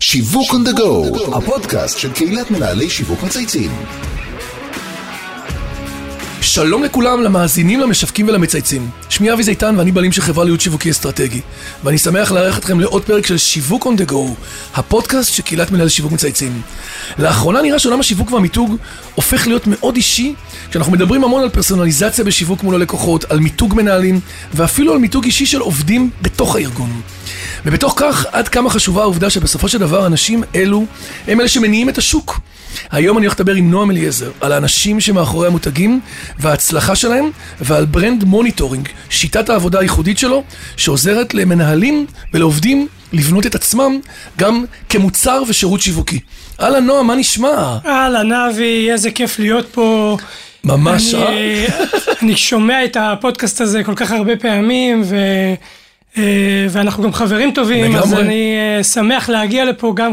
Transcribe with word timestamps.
שיווק 0.00 0.50
the 0.50 0.78
go, 0.78 1.36
הפודקאסט 1.36 1.98
של 1.98 2.12
קהילת 2.12 2.50
מנהלי 2.50 2.90
שיווק 2.90 3.22
מצייצים. 3.22 3.70
שלום 6.54 6.84
לכולם, 6.84 7.22
למאזינים, 7.22 7.80
למשווקים 7.80 8.28
ולמצייצים. 8.28 8.90
שמי 9.08 9.32
אבי 9.32 9.42
זיתן 9.42 9.74
ואני 9.78 9.92
בעלים 9.92 10.12
של 10.12 10.22
חברה 10.22 10.44
להיות 10.44 10.60
שיווקי 10.60 10.90
אסטרטגי. 10.90 11.40
ואני 11.84 11.98
שמח 11.98 12.32
לארח 12.32 12.58
אתכם 12.58 12.80
לעוד 12.80 13.04
פרק 13.04 13.26
של 13.26 13.38
שיווק 13.38 13.86
on 13.86 14.00
the 14.00 14.10
go, 14.10 14.16
הפודקאסט 14.74 15.34
של 15.34 15.42
קהילת 15.42 15.70
מנהלי 15.70 15.90
שיווק 15.90 16.12
מצייצים. 16.12 16.62
לאחרונה 17.18 17.62
נראה 17.62 17.78
שעולם 17.78 18.00
השיווק 18.00 18.32
והמיתוג 18.32 18.76
הופך 19.14 19.46
להיות 19.46 19.66
מאוד 19.66 19.96
אישי, 19.96 20.34
כשאנחנו 20.70 20.92
מדברים 20.92 21.24
המון 21.24 21.42
על 21.42 21.48
פרסונליזציה 21.48 22.24
בשיווק 22.24 22.62
מול 22.62 22.74
הלקוחות, 22.74 23.24
על 23.24 23.40
מיתוג 23.40 23.74
מנהלים, 23.74 24.20
ואפילו 24.54 24.92
על 24.92 24.98
מיתוג 24.98 25.24
אישי 25.24 25.46
של 25.46 25.60
עובדים 25.60 26.10
בתוך 26.22 26.56
הארגון. 26.56 27.00
ובתוך 27.66 27.94
כך, 27.96 28.26
עד 28.32 28.48
כמה 28.48 28.70
חשובה 28.70 29.02
העובדה 29.02 29.30
שבסופו 29.30 29.68
של 29.68 29.78
דבר 29.78 30.06
אנשים 30.06 30.42
אלו 30.54 30.86
הם 31.28 31.40
אלה 31.40 31.48
שמניעים 31.48 31.88
את 31.88 31.98
השוק. 31.98 32.40
היום 32.90 33.18
אני 33.18 33.26
הולך 33.26 33.40
לדבר 33.40 33.54
עם 33.54 33.70
נועם 33.70 33.90
אליעזר 33.90 34.30
על 34.40 34.52
האנשים 34.52 35.00
שמאחורי 35.00 35.46
המותגים 35.46 36.00
וההצלחה 36.38 36.96
שלהם 36.96 37.30
ועל 37.60 37.84
brand 37.84 38.24
mentoring, 38.24 38.88
שיטת 39.10 39.48
העבודה 39.48 39.80
הייחודית 39.80 40.18
שלו, 40.18 40.42
שעוזרת 40.76 41.34
למנהלים 41.34 42.06
ולעובדים 42.34 42.88
לבנות 43.12 43.46
את 43.46 43.54
עצמם 43.54 44.00
גם 44.38 44.64
כמוצר 44.88 45.42
ושירות 45.48 45.80
שיווקי. 45.80 46.20
אהלן 46.60 46.86
נועם, 46.86 47.06
מה 47.06 47.14
נשמע? 47.14 47.78
אהלן 47.86 48.32
אבי, 48.32 48.92
איזה 48.92 49.10
כיף 49.10 49.38
להיות 49.38 49.68
פה. 49.72 50.16
ממש, 50.64 51.14
אני, 51.14 51.66
אה? 51.66 51.84
אני 52.22 52.36
שומע 52.36 52.84
את 52.84 52.96
הפודקאסט 53.00 53.60
הזה 53.60 53.84
כל 53.84 53.94
כך 53.96 54.10
הרבה 54.10 54.36
פעמים, 54.36 55.02
ו, 55.04 55.16
ואנחנו 56.70 57.02
גם 57.02 57.12
חברים 57.12 57.50
טובים, 57.50 57.96
אז 57.96 58.12
לגמרי. 58.12 58.26
אני 58.26 58.56
אה, 58.56 58.84
שמח 58.84 59.28
להגיע 59.28 59.64
לפה 59.64 59.92
גם 59.96 60.12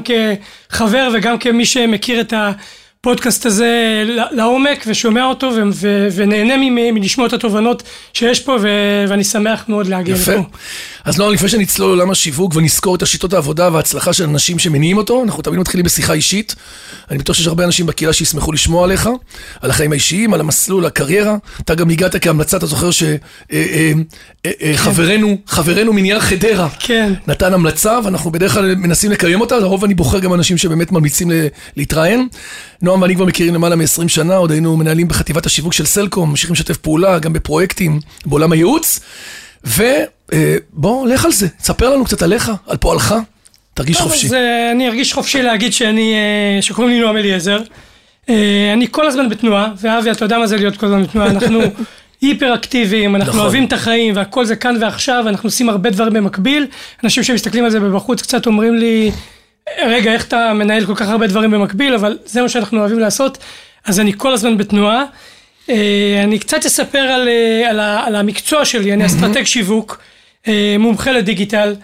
כחבר 0.70 1.09
וגם 1.14 1.38
כמי 1.38 1.66
שמכיר 1.66 2.22
את 2.22 2.34
הפודקאסט 2.38 3.45
הזה 3.45 4.03
לעומק 4.31 4.84
ושומע 4.88 5.25
אותו 5.25 5.52
ו, 5.56 5.62
ו, 5.73 6.08
ונהנה 6.16 6.53
מלשמוע 6.92 7.28
את 7.28 7.34
התובנות 7.34 7.84
שיש 8.14 8.40
פה, 8.40 8.58
ו, 8.62 8.67
ואני 9.08 9.23
שמח 9.23 9.66
מאוד 9.67 9.88
להגיע 9.88 10.16
יפה. 10.16 10.31
לפה. 10.31 10.44
אז 11.05 11.17
נועם, 11.17 11.33
לפני 11.33 11.49
שנצלול 11.49 11.89
לעולם 11.89 12.11
השיווק 12.11 12.55
ונזכור 12.55 12.95
את 12.95 13.02
השיטות 13.02 13.33
העבודה 13.33 13.69
וההצלחה 13.73 14.13
של 14.13 14.23
אנשים 14.23 14.59
שמניעים 14.59 14.97
אותו, 14.97 15.23
אנחנו 15.23 15.44
תמיד 15.44 15.59
מתחילים 15.59 15.85
בשיחה 15.85 16.13
אישית. 16.13 16.55
אני 17.11 17.17
בטוח 17.17 17.35
שיש 17.35 17.47
הרבה 17.47 17.63
אנשים 17.63 17.85
בקהילה 17.85 18.13
שישמחו 18.13 18.52
לשמוע 18.52 18.83
עליך, 18.83 19.09
על 19.61 19.69
החיים 19.69 19.91
האישיים, 19.91 20.33
על 20.33 20.39
המסלול, 20.39 20.85
הקריירה. 20.85 21.35
אתה 21.61 21.75
גם 21.75 21.89
הגעת 21.89 22.16
כהמלצה, 22.16 22.57
אתה 22.57 22.66
זוכר 22.66 22.89
שחברנו, 24.63 25.38
חברנו 25.47 25.94
מנייר 25.94 26.19
חדרה, 26.19 26.69
כן. 26.79 27.13
נתן 27.27 27.53
המלצה, 27.53 27.99
ואנחנו 28.03 28.31
בדרך 28.31 28.53
כלל 28.53 28.75
מנסים 28.75 29.11
לקיים 29.11 29.41
אותה, 29.41 29.59
לרוב 29.59 29.83
אני 29.83 29.94
בוחר 29.94 30.19
גם 30.19 30.33
אנשים 30.33 30.57
שבאמת 30.57 30.91
ממליצים 30.91 31.31
להתראיין. 31.77 32.27
נועם 32.81 33.02
ואני 33.02 33.16
כבר 33.16 33.25
מכירים 33.25 33.53
למעלה 33.53 33.75
מ-20 33.75 34.07
שנה, 34.07 34.35
עוד 34.35 34.52
היינו 34.52 34.77
מנהלים 34.77 35.07
בחטיבת 35.07 35.45
השיווק 35.45 35.73
של 35.73 35.85
סלקום, 35.85 36.29
ממשיכים 36.29 36.53
לשתף 36.53 36.77
פעולה, 36.77 37.19
גם 37.19 37.33
בפרויקטים, 37.33 37.99
בעולם 38.25 38.52
הייעוץ. 38.52 38.99
ובוא, 40.34 41.08
לך 41.08 41.26
על 41.26 41.32
זה, 41.32 41.48
ספר 41.60 41.90
לנו 41.90 42.06
קצת 42.06 42.22
עליך, 42.22 42.52
על 42.68 42.78
פועלך, 42.78 43.16
תרגיש 43.74 43.98
טוב, 43.98 44.08
חופשי. 44.08 44.28
אז 44.28 44.34
אה, 44.34 44.72
אני 44.72 44.88
ארגיש 44.88 45.14
חופשי 45.14 45.42
להגיד 45.42 45.74
שאני, 45.74 46.14
אה, 46.14 46.62
שקוראים 46.62 46.94
לי 46.94 47.02
נועם 47.02 47.18
אליעזר. 47.18 47.60
אה, 48.30 48.72
אני 48.74 48.88
כל 48.92 49.08
הזמן 49.08 49.30
בתנועה, 49.30 49.72
ואבי, 49.82 50.12
אתה 50.12 50.26
יודע 50.26 50.38
מה 50.38 50.48
זה 50.48 50.58
להיות 50.58 50.78
כל 50.78 50.86
הזמן 50.86 51.04
בתנועה, 51.04 51.30
אנחנו 51.34 51.59
היפר 52.22 52.56
אקטיביים, 52.56 53.16
אנחנו 53.16 53.30
נכון. 53.30 53.42
אוהבים 53.42 53.66
את 53.66 53.74
החיים, 53.74 54.16
והכל 54.16 54.46
זה 54.46 54.56
כאן 54.56 54.78
ועכשיו, 54.82 55.24
אנחנו 55.28 55.48
עושים 55.48 55.70
הרבה 55.70 55.90
דברים 55.90 56.14
במקביל. 56.14 56.68
אנשים 57.04 57.24
שמסתכלים 57.24 57.66
על 57.66 57.72
זה 57.72 57.80
מבחוץ 57.80 58.22
קצת 58.22 58.46
אומרים 58.46 58.76
לי, 58.76 59.12
רגע, 59.86 60.14
איך 60.14 60.28
אתה 60.28 60.54
מנהל 60.54 60.86
כל 60.86 60.96
כך 60.96 61.09
הרבה 61.09 61.28
דברים 61.28 61.52
במקביל, 61.52 61.94
אבל 61.94 62.18
זה 62.26 62.42
מה 62.42 62.50
שאנחנו 62.50 62.80
אוהבים 62.80 63.00
לעשות, 63.00 63.38
אז 63.86 64.00
אני 64.00 64.14
כל 64.18 64.34
הזמן 64.34 64.58
בתנועה. 64.58 65.04
אה, 65.70 66.22
אני 66.24 66.40
קצת 66.40 66.66
אספר 66.66 67.00
על, 67.00 67.28
אה, 67.28 67.70
על, 67.70 67.80
על 67.80 68.16
המקצוע 68.16 68.66
שלי, 68.66 68.94
אני 68.94 69.06
אסטרטג 69.06 69.44
שיווק, 69.44 69.97
אה, 70.00 70.10
מומחה 70.79 71.12
לדיגיטל, 71.12 71.75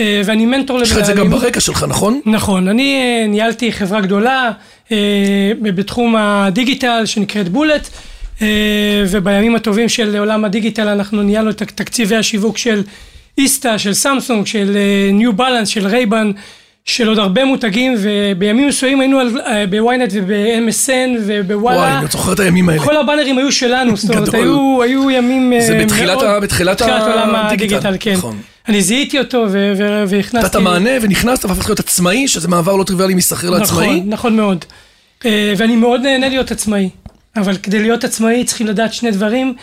אה, 0.00 0.22
ואני 0.24 0.46
מנטור 0.46 0.82
יש 0.82 0.92
לך 0.92 0.98
את 0.98 1.04
זה 1.04 1.12
גם 1.12 1.30
ברקע 1.30 1.60
שלך, 1.60 1.84
נכון? 1.88 2.20
נכון, 2.26 2.68
אני 2.68 2.96
אה, 2.96 3.26
ניהלתי 3.26 3.72
חברה 3.72 4.00
גדולה 4.00 4.50
אה, 4.92 5.52
בתחום 5.60 6.16
הדיגיטל 6.16 7.02
שנקראת 7.06 7.48
בולט, 7.48 7.88
אה, 8.42 9.04
ובימים 9.08 9.54
הטובים 9.54 9.88
של 9.88 10.16
עולם 10.16 10.44
הדיגיטל 10.44 10.88
אנחנו 10.88 11.22
ניהלנו 11.22 11.50
את 11.50 11.62
תקציבי 11.62 12.16
השיווק 12.16 12.58
של 12.58 12.82
איסטה, 13.38 13.78
של 13.78 13.94
סמסונג, 13.94 14.46
של 14.46 14.76
ניו 15.12 15.32
בלנס, 15.32 15.68
של 15.68 15.86
רייבן, 15.86 16.30
של 16.84 17.08
עוד 17.08 17.18
הרבה 17.18 17.44
מותגים, 17.44 17.94
ובימים 17.98 18.68
מסוימים 18.68 19.00
היינו 19.00 19.20
אה, 19.20 19.64
בוויינט 19.70 20.12
וב-MSN 20.12 20.90
ובוואלה. 21.26 21.78
וואי, 21.80 21.92
אני 21.98 22.06
זוכר 22.10 22.32
את 22.32 22.40
הימים 22.40 22.68
האלה. 22.68 22.82
כל 22.82 22.96
הבאנרים 22.96 23.38
היו 23.38 23.52
שלנו, 23.52 23.96
זאת 23.96 24.10
אומרת. 24.16 24.34
היו, 24.34 24.82
היו 24.82 25.10
ימים 25.10 25.52
אה, 25.52 25.60
זה 25.60 25.78
בתחילת 25.84 26.16
מאוד- 26.16 26.24
ה- 26.24 26.40
בתחילת 26.40 26.82
עולם 26.82 27.34
הדיגיטל, 27.34 27.96
כן. 28.00 28.12
נכון. 28.12 28.38
אני 28.68 28.82
זיהיתי 28.82 29.18
אותו 29.18 29.46
והכנסתי... 30.06 30.38
נתת 30.46 30.56
מענה 30.56 30.90
ונכנסת 31.02 31.44
והפכת 31.44 31.68
להיות 31.68 31.80
עצמאי, 31.80 32.28
שזה 32.28 32.48
מעבר 32.48 32.76
לא 32.76 32.84
טריוויאלי 32.84 33.14
משכיר 33.14 33.50
לעצמאי. 33.50 33.86
נכון, 33.86 34.08
נכון 34.08 34.36
מאוד. 34.36 34.64
אה, 35.24 35.52
ואני 35.56 35.76
מאוד 35.76 36.00
נהנה 36.00 36.28
להיות 36.28 36.50
עצמאי. 36.50 36.88
אבל 37.36 37.56
כדי 37.56 37.78
להיות 37.78 38.04
עצמאי 38.04 38.44
צריכים 38.44 38.66
לדעת 38.66 38.92
שני 38.94 39.10
דברים 39.10 39.54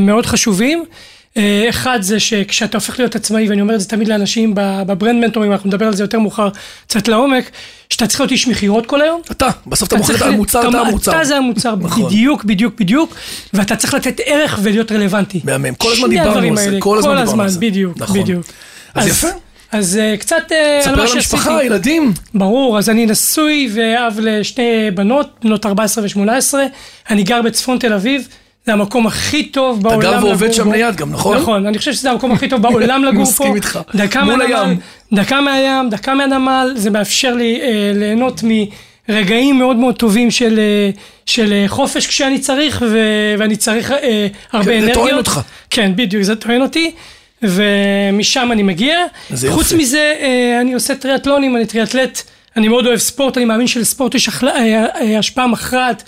מאוד 0.00 0.26
חשובים. 0.26 0.84
אה, 1.36 1.66
אחד 1.68 1.98
זה 2.02 2.20
שכשאתה 2.20 2.76
הופך 2.76 2.98
להיות 2.98 3.16
עצמאי, 3.16 3.48
ואני 3.48 3.60
אומר 3.60 3.74
את 3.74 3.80
זה 3.80 3.88
תמיד 3.88 4.08
לאנשים 4.08 4.52
בברנד 4.56 5.24
מנטורים, 5.24 5.52
אנחנו 5.52 5.68
נדבר 5.68 5.86
על 5.86 5.94
זה 5.94 6.04
יותר 6.04 6.18
מאוחר, 6.18 6.48
קצת 6.86 7.08
לעומק, 7.08 7.50
שאתה 7.90 8.06
צריך 8.06 8.20
להיות 8.20 8.32
איש 8.32 8.48
מכירות 8.48 8.86
כל 8.86 9.02
היום. 9.02 9.20
אתה, 9.30 9.48
בסוף 9.66 9.88
אתה 9.88 9.96
מוכר 9.96 10.14
את 10.14 10.22
המוצר, 10.22 10.68
אתה 10.68 10.80
המוצר. 10.80 11.12
אתה 11.12 11.24
זה 11.24 11.36
המוצר, 11.36 11.76
נכון. 11.76 12.06
בדיוק, 12.06 12.44
בדיוק, 12.44 12.74
בדיוק, 12.80 13.14
ואתה 13.52 13.76
צריך 13.76 13.94
לתת 13.94 14.20
ערך 14.24 14.58
ולהיות 14.62 14.92
רלוונטי. 14.92 15.40
מהמם. 15.44 15.74
כל 15.74 15.92
הזמן 15.92 16.08
דיברנו 16.08 16.48
על 16.48 16.56
זה, 16.56 16.76
כל 16.78 16.98
הזמן 16.98 17.20
דיברנו 17.20 17.42
על 17.42 17.48
זה. 17.48 17.60
בדיוק, 17.60 17.98
נכון. 17.98 18.20
בדיוק. 18.20 18.46
אז 18.94 19.06
יפה. 19.06 19.28
אז 19.72 19.96
אה, 19.96 20.16
קצת 20.16 20.52
אה, 20.52 20.76
על 20.76 20.82
ספר 20.82 20.96
מה 20.96 21.02
על 21.02 21.08
שעשיתי. 21.08 21.36
המשפחה, 21.36 21.64
ילדים. 21.64 22.12
ברור, 22.34 22.78
אז 22.78 22.90
אני 22.90 23.06
נשוי 23.06 23.70
ואב 23.74 24.18
לשתי 24.22 24.90
בנות, 24.94 25.30
בנות 25.42 25.66
14 25.66 26.04
ו-18, 26.04 26.54
אני 27.10 27.22
גר 27.22 27.42
בצפון 27.42 27.78
תל 27.78 27.92
אביב, 27.92 28.28
זה 28.66 28.72
המקום 28.72 29.06
הכי 29.06 29.46
טוב 29.46 29.82
בעולם 29.82 30.00
גר 30.00 30.16
לגור 30.16 30.28
ועובד 30.28 30.52
שם 30.52 30.64
בו. 30.64 30.72
ליד 30.72 30.96
גם, 30.96 31.12
נכון? 31.12 31.36
נכון, 31.36 31.66
אני 31.66 31.78
חושב 31.78 31.92
שזה 31.92 32.10
המקום 32.10 32.32
הכי 32.32 32.48
טוב 32.48 32.62
בעולם 32.62 33.04
לגור 33.04 33.24
פה. 33.24 33.30
מסכים 33.30 33.54
איתך. 33.54 33.78
מול 34.24 34.42
הים. 34.42 34.78
דקה 35.12 35.40
מהים, 35.40 35.90
דקה 35.90 36.14
מהנמל, 36.14 36.72
זה 36.76 36.90
מאפשר 36.90 37.34
לי 37.34 37.60
אה, 37.62 37.92
ליהנות 37.94 38.40
מרגעים 39.08 39.58
מאוד 39.58 39.76
מאוד 39.76 39.96
טובים 39.96 40.30
של, 40.30 40.58
אה, 40.58 40.90
של 41.26 41.52
אה, 41.52 41.64
חופש 41.68 42.06
כשאני 42.06 42.38
צריך, 42.38 42.82
ו, 42.90 42.98
ואני 43.38 43.56
צריך 43.56 43.90
אה, 43.90 44.26
הרבה 44.52 44.64
כן, 44.64 44.70
זה 44.70 44.76
אנרגיות. 44.78 44.94
טוען 44.94 45.14
אותך. 45.14 45.40
כן, 45.70 45.92
בדיוק, 45.96 46.22
זה 46.22 46.36
טוען 46.36 46.62
אותי. 46.62 46.90
ומשם 47.44 48.48
אני 48.52 48.62
מגיע. 48.62 48.98
זה 49.30 49.52
חוץ 49.52 49.72
יופי. 49.72 49.82
מזה, 49.82 50.14
אה, 50.20 50.60
אני 50.60 50.74
עושה 50.74 50.94
טריאטלונים, 50.94 51.56
אני 51.56 51.66
טריאטלט, 51.66 52.22
אני 52.56 52.68
מאוד 52.68 52.86
אוהב 52.86 52.98
ספורט, 52.98 53.36
אני 53.36 53.44
מאמין 53.44 53.66
שלספורט 53.66 54.14
יש 54.14 54.28
אה, 54.44 54.86
אה, 55.00 55.18
השפעה 55.18 55.46
מכרעת. 55.46 56.02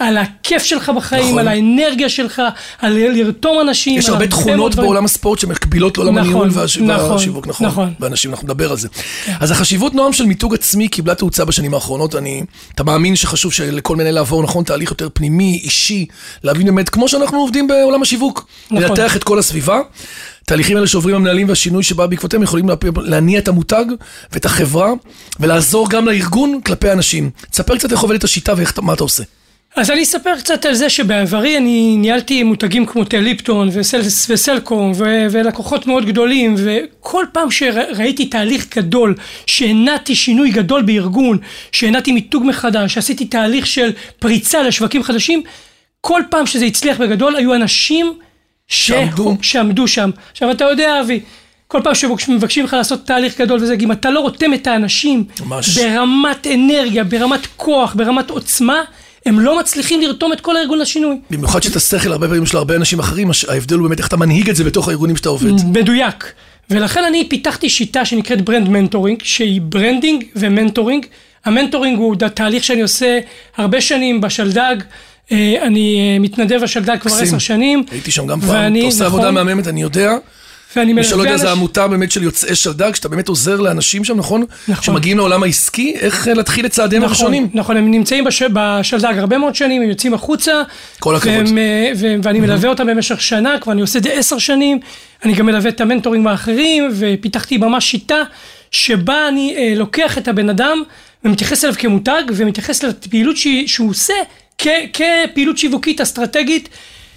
על 0.00 0.16
הכיף 0.18 0.62
שלך 0.62 0.92
בחיים, 0.96 1.24
נכון. 1.26 1.38
על 1.38 1.48
האנרגיה 1.48 2.08
שלך, 2.08 2.42
על 2.78 2.92
לרתום 2.98 3.60
אנשים. 3.60 3.98
יש 3.98 4.08
הרבה 4.08 4.26
תכונות 4.26 4.72
דברים. 4.72 4.86
בעולם 4.86 5.04
הספורט 5.04 5.38
שמקבילות 5.38 5.98
לעולם 5.98 6.14
נכון, 6.18 6.26
הניהול 6.28 6.48
והש- 6.52 6.78
נכון, 6.78 7.10
והשיווק, 7.10 7.46
נכון. 7.46 7.66
נכון. 7.66 7.94
ואנשים, 8.00 8.30
אנחנו 8.30 8.44
נדבר 8.44 8.70
על 8.70 8.76
זה. 8.76 8.88
אז 9.40 9.50
החשיבות, 9.50 9.94
נועם, 9.94 10.12
של 10.12 10.24
מיתוג 10.26 10.54
עצמי 10.54 10.88
קיבלה 10.88 11.14
תאוצה 11.14 11.44
בשנים 11.44 11.74
האחרונות. 11.74 12.14
אני, 12.14 12.42
אתה 12.74 12.84
מאמין 12.84 13.16
שחשוב 13.16 13.52
שלכל 13.52 13.96
מנהל 13.96 14.14
לעבור, 14.14 14.42
נכון, 14.42 14.64
תהליך 14.64 14.90
יותר 14.90 15.08
פנימי, 15.14 15.60
אישי, 15.64 16.06
להבין 16.44 16.66
באמת, 16.66 16.88
כמו 16.88 17.08
שאנחנו 17.08 17.38
עובדים 17.38 17.68
בעולם 17.68 18.02
השיווק. 18.02 18.46
נכון. 18.70 18.82
לנתח 18.84 19.16
את 19.16 19.24
כל 19.24 19.38
הסביבה. 19.38 19.80
תהליכים 20.46 20.76
האלה 20.76 20.86
שעוברים 20.86 21.16
המנהלים 21.16 21.48
והשינוי 21.48 21.82
שבא 21.82 22.06
בעקבותיהם 22.06 22.42
יכולים 22.42 22.66
להניע 22.96 23.38
את 23.38 23.48
המותג 23.48 23.84
ואת 24.32 24.44
החברה, 24.44 24.90
ולעזור 25.40 25.90
גם 25.90 26.06
לארגון 26.06 26.60
כלפי 26.66 26.92
אנשים. 26.92 27.30
תספר 27.50 27.76
קצת 27.78 27.92
איך 27.92 28.00
עובדת 28.00 28.24
השיטה 28.24 28.52
ומה 28.78 28.92
אתה 28.94 29.02
עושה. 29.02 29.22
אז 29.76 29.90
אני 29.90 30.02
אספר 30.02 30.38
קצת 30.38 30.64
על 30.64 30.74
זה 30.74 30.90
שבעברי 30.90 31.56
אני 31.56 31.96
ניהלתי 31.96 32.42
מותגים 32.42 32.86
כמו 32.86 33.04
תה 33.04 33.20
ליפטון 33.20 33.68
וסל, 33.72 34.00
וסלקום 34.28 34.92
ו, 34.96 35.26
ולקוחות 35.30 35.86
מאוד 35.86 36.06
גדולים 36.06 36.54
וכל 36.58 37.24
פעם 37.32 37.50
שראיתי 37.50 38.26
תהליך 38.26 38.76
גדול, 38.76 39.14
שהנעתי 39.46 40.14
שינוי 40.14 40.50
גדול 40.50 40.82
בארגון, 40.82 41.38
שהנעתי 41.72 42.12
מיתוג 42.12 42.44
מחדש, 42.46 42.94
שעשיתי 42.94 43.24
תהליך 43.24 43.66
של 43.66 43.90
פריצה 44.18 44.62
לשווקים 44.62 45.02
חדשים, 45.02 45.42
כל 46.00 46.22
פעם 46.30 46.46
שזה 46.46 46.64
הצליח 46.64 47.00
בגדול 47.00 47.36
היו 47.36 47.54
אנשים 47.54 48.18
ש... 48.68 48.86
שעמדו. 48.86 49.36
שעמדו 49.42 49.88
שם. 49.88 50.10
עכשיו 50.32 50.50
אתה 50.50 50.64
יודע 50.64 51.00
אבי, 51.00 51.20
כל 51.66 51.80
פעם 51.84 51.94
שמבקשים 51.94 52.62
ממך 52.64 52.72
לעשות 52.72 53.06
תהליך 53.06 53.40
גדול 53.40 53.62
וזה, 53.62 53.76
אם 53.80 53.92
אתה 53.92 54.10
לא 54.10 54.20
רותם 54.20 54.54
את 54.54 54.66
האנשים 54.66 55.24
ממש. 55.40 55.78
ברמת 55.78 56.46
אנרגיה, 56.46 57.04
ברמת 57.04 57.46
כוח, 57.56 57.94
ברמת 57.94 58.30
עוצמה, 58.30 58.82
הם 59.26 59.40
לא 59.40 59.60
מצליחים 59.60 60.00
לרתום 60.00 60.32
את 60.32 60.40
כל 60.40 60.56
הארגון 60.56 60.78
לשינוי. 60.78 61.16
במיוחד 61.30 61.62
שאת 61.62 61.76
השכל 61.76 62.12
הרבה 62.12 62.28
פעמים 62.28 62.46
של 62.46 62.56
הרבה 62.56 62.76
אנשים 62.76 62.98
אחרים, 62.98 63.30
ההבדל 63.48 63.76
הוא 63.76 63.88
באמת 63.88 63.98
איך 63.98 64.08
אתה 64.08 64.16
מנהיג 64.16 64.50
את 64.50 64.56
זה 64.56 64.64
בתוך 64.64 64.88
הארגונים 64.88 65.16
שאתה 65.16 65.28
עובד. 65.28 65.50
מדויק. 65.64 66.32
ולכן 66.70 67.04
אני 67.04 67.28
פיתחתי 67.28 67.70
שיטה 67.70 68.04
שנקראת 68.04 68.42
brand 68.42 68.68
mentoring, 68.68 69.22
שהיא 69.22 69.60
branding 69.60 70.24
ו 70.36 70.42
mentoring. 70.42 71.06
המנטורינג 71.44 71.98
הוא 71.98 72.16
תהליך 72.34 72.64
שאני 72.64 72.82
עושה 72.82 73.18
הרבה 73.56 73.80
שנים 73.80 74.20
בשלדג. 74.20 74.76
אה, 75.32 75.54
אני 75.62 76.00
אה, 76.00 76.18
מתנדב 76.18 76.60
בשלדג 76.62 76.96
כבר 77.00 77.14
עשר 77.14 77.38
שנים. 77.38 77.84
הייתי 77.90 78.10
שם 78.10 78.26
גם 78.26 78.40
פעם, 78.40 78.76
אתה 78.76 78.84
עושה 78.84 79.06
עבודה 79.06 79.30
נכון. 79.30 79.34
מהממת, 79.34 79.68
אני 79.68 79.82
יודע. 79.82 80.12
ואני 80.76 80.92
מלווה... 80.92 81.08
מי 81.08 81.08
שלא 81.08 81.22
יודע, 81.22 81.36
זו 81.36 81.48
עמותה 81.48 81.88
באמת 81.88 82.10
של 82.10 82.22
יוצאי 82.22 82.54
שלדג, 82.54 82.94
שאתה 82.94 83.08
באמת 83.08 83.28
עוזר 83.28 83.60
לאנשים 83.60 84.04
שם, 84.04 84.16
נכון? 84.16 84.44
נכון. 84.68 84.84
שמגיעים 84.84 85.16
לעולם 85.16 85.42
העסקי, 85.42 85.94
איך 86.00 86.28
אה, 86.28 86.34
להתחיל 86.34 86.66
את 86.66 86.70
צעדיהם 86.70 87.02
נכון, 87.02 87.14
הראשונים. 87.14 87.48
נכון, 87.54 87.76
הם 87.76 87.90
נמצאים 87.90 88.24
בש... 88.24 88.42
בשלדג 88.42 89.18
הרבה 89.18 89.38
מאוד 89.38 89.54
שנים, 89.54 89.82
הם 89.82 89.88
יוצאים 89.88 90.14
החוצה. 90.14 90.62
כל 91.00 91.16
הכבוד. 91.16 91.34
והם, 91.34 91.58
אה, 91.58 91.92
ו... 91.96 92.14
ואני 92.22 92.40
מלווה 92.40 92.68
אותם 92.68 92.86
במשך 92.86 93.20
שנה, 93.20 93.58
כבר 93.60 93.72
אני 93.72 93.80
עושה 93.80 93.98
את 93.98 94.02
זה 94.02 94.12
עשר 94.12 94.38
שנים. 94.38 94.80
אני 95.24 95.34
גם 95.34 95.46
מלווה 95.46 95.70
את 95.70 95.80
המנטורים 95.80 96.26
האחרים, 96.26 96.88
ופיתחתי 96.92 97.56
ממש 97.56 97.90
שיטה 97.90 98.22
שבה 98.70 99.28
אני 99.28 99.54
אה, 99.56 99.72
לוקח 99.76 100.18
את 100.18 100.28
הבן 100.28 100.48
אדם 100.48 100.82
ומתייחס 101.24 101.64
אליו 101.64 101.74
כמותג, 101.78 102.22
ומתייחס 102.34 102.82
לפעילות 102.82 103.36
ש... 103.36 103.46
שהוא 103.66 103.90
עושה 103.90 104.14
כ... 104.58 104.66
כפעילות 104.92 105.58
שיווקית 105.58 106.00
אסטרטגית. 106.00 106.68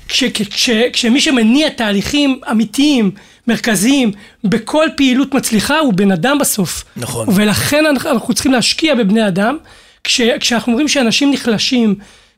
כש, 0.08 0.24
כש, 0.24 0.70
כשמי 0.94 1.22
שמניע 1.22 1.70
תהליכים 1.70 2.40
אמיתיים, 2.52 3.12
מרכזיים, 3.48 4.12
בכל 4.44 4.88
פעילות 4.98 5.34
מצליחה 5.34 5.80
הוא 5.80 5.94
בן 5.94 6.12
אדם 6.12 6.38
בסוף. 6.38 6.84
נכון. 6.98 7.28
ולכן 7.36 7.86
אנחנו 7.86 8.34
צריכים 8.34 8.52
להשקיע 8.52 8.96
בבני 8.96 9.28
אדם, 9.28 9.58
כש, 10.04 10.22
כשאנחנו 10.22 10.72
אומרים 10.72 10.88
שאנשים 10.88 11.32
נחלשים, 11.32 11.96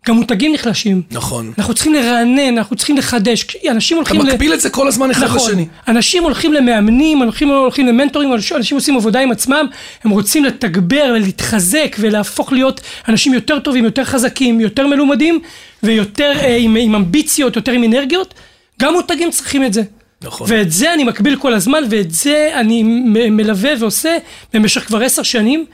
גם 0.07 0.15
מותגים 0.15 0.53
נחלשים. 0.53 1.01
נכון. 1.11 1.53
אנחנו 1.57 1.73
צריכים 1.73 1.93
לרענן, 1.93 2.57
אנחנו 2.57 2.75
צריכים 2.75 2.97
לחדש. 2.97 3.45
אנשים 3.71 3.97
הולכים... 3.97 4.21
אתה 4.21 4.29
מקביל 4.29 4.51
ל... 4.51 4.53
את 4.53 4.61
זה 4.61 4.69
כל 4.69 4.87
הזמן 4.87 5.11
אחד 5.11 5.23
נכון. 5.23 5.51
לשני. 5.51 5.65
אנשים 5.87 6.23
הולכים 6.23 6.53
למאמנים, 6.53 7.23
אנשים 7.23 7.49
הולכים 7.49 7.87
למנטורים, 7.87 8.33
אנשים 8.33 8.77
עושים 8.77 8.97
עבודה 8.97 9.19
עם 9.19 9.31
עצמם, 9.31 9.65
הם 10.03 10.11
רוצים 10.11 10.45
לתגבר 10.45 11.13
ולהתחזק 11.15 11.95
ולהפוך 11.99 12.51
להיות 12.51 12.81
אנשים 13.07 13.33
יותר 13.33 13.59
טובים, 13.59 13.85
יותר 13.85 14.03
חזקים, 14.03 14.59
יותר 14.59 14.87
מלומדים 14.87 15.39
ויותר 15.83 16.31
אה, 16.39 16.55
עם, 16.55 16.75
עם 16.75 16.95
אמביציות, 16.95 17.55
יותר 17.55 17.71
עם 17.71 17.83
אנרגיות. 17.83 18.33
גם 18.81 18.93
מותגים 18.93 19.31
צריכים 19.31 19.63
את 19.63 19.73
זה. 19.73 19.81
נכון. 20.25 20.47
ואת 20.51 20.71
זה 20.71 20.93
אני 20.93 21.03
מקביל 21.03 21.35
כל 21.35 21.53
הזמן, 21.53 21.83
ואת 21.89 22.11
זה 22.11 22.51
אני 22.55 22.83
מלווה 23.29 23.71
ועושה 23.79 24.17
במשך 24.53 24.81
כבר 24.87 25.01
עשר 25.01 25.23
שנים. 25.23 25.65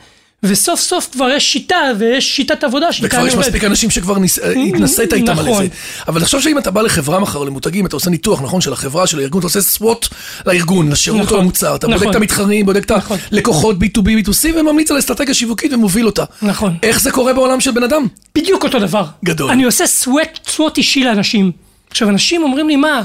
וסוף 0.43 0.79
סוף 0.79 1.09
כבר 1.11 1.29
יש 1.29 1.51
שיטה, 1.51 1.75
ויש 1.99 2.35
שיטת 2.35 2.63
עבודה 2.63 2.91
שאיתה 2.91 3.15
אני 3.15 3.23
עובד. 3.23 3.33
וכבר 3.33 3.41
יש 3.41 3.47
מספיק 3.47 3.63
אנשים 3.63 3.89
שכבר 3.89 4.17
ניס... 4.17 4.39
אה, 4.39 4.51
התנסית 4.67 5.13
איתם 5.13 5.31
נכון. 5.31 5.47
על 5.47 5.55
זה. 5.55 5.67
אבל 6.07 6.21
תחשוב 6.21 6.41
שאם 6.41 6.57
אתה 6.57 6.71
בא 6.71 6.81
לחברה 6.81 7.19
מחר, 7.19 7.43
למותגים, 7.43 7.85
אתה 7.85 7.95
עושה 7.95 8.09
ניתוח, 8.09 8.41
נכון, 8.41 8.61
של 8.61 8.73
החברה, 8.73 9.07
של 9.07 9.19
הארגון, 9.19 9.39
אתה 9.39 9.47
עושה 9.47 9.61
סוואט 9.61 10.07
לארגון, 10.45 10.91
לשירות 10.91 11.21
נכון. 11.21 11.37
או 11.37 11.41
למוצר, 11.41 11.75
אתה 11.75 11.87
נכון. 11.87 11.99
בודק 11.99 12.11
את 12.11 12.15
המתחרים, 12.15 12.65
בודק 12.65 12.83
את 12.85 12.91
נכון. 12.91 13.17
הלקוחות 13.31 13.75
B2B, 13.75 14.27
B2C, 14.27 14.59
וממליץ 14.59 14.91
על 14.91 14.99
אסטרטגיה 14.99 15.33
שיווקית 15.33 15.73
ומוביל 15.73 16.05
אותה. 16.05 16.23
נכון. 16.41 16.77
איך 16.83 17.01
זה 17.01 17.11
קורה 17.11 17.33
בעולם 17.33 17.61
של 17.61 17.71
בן 17.71 17.83
אדם? 17.83 18.07
בדיוק 18.35 18.63
אותו 18.63 18.79
דבר. 18.79 19.05
גדול. 19.25 19.51
אני 19.51 19.63
עושה 19.63 19.87
סוואט 19.87 20.77
אישי 20.77 21.03
לאנשים. 21.03 21.51
עכשיו, 21.89 22.09
אנשים 22.09 22.43
אומרים 22.43 22.67
לי, 22.67 22.75
מה... 22.75 23.01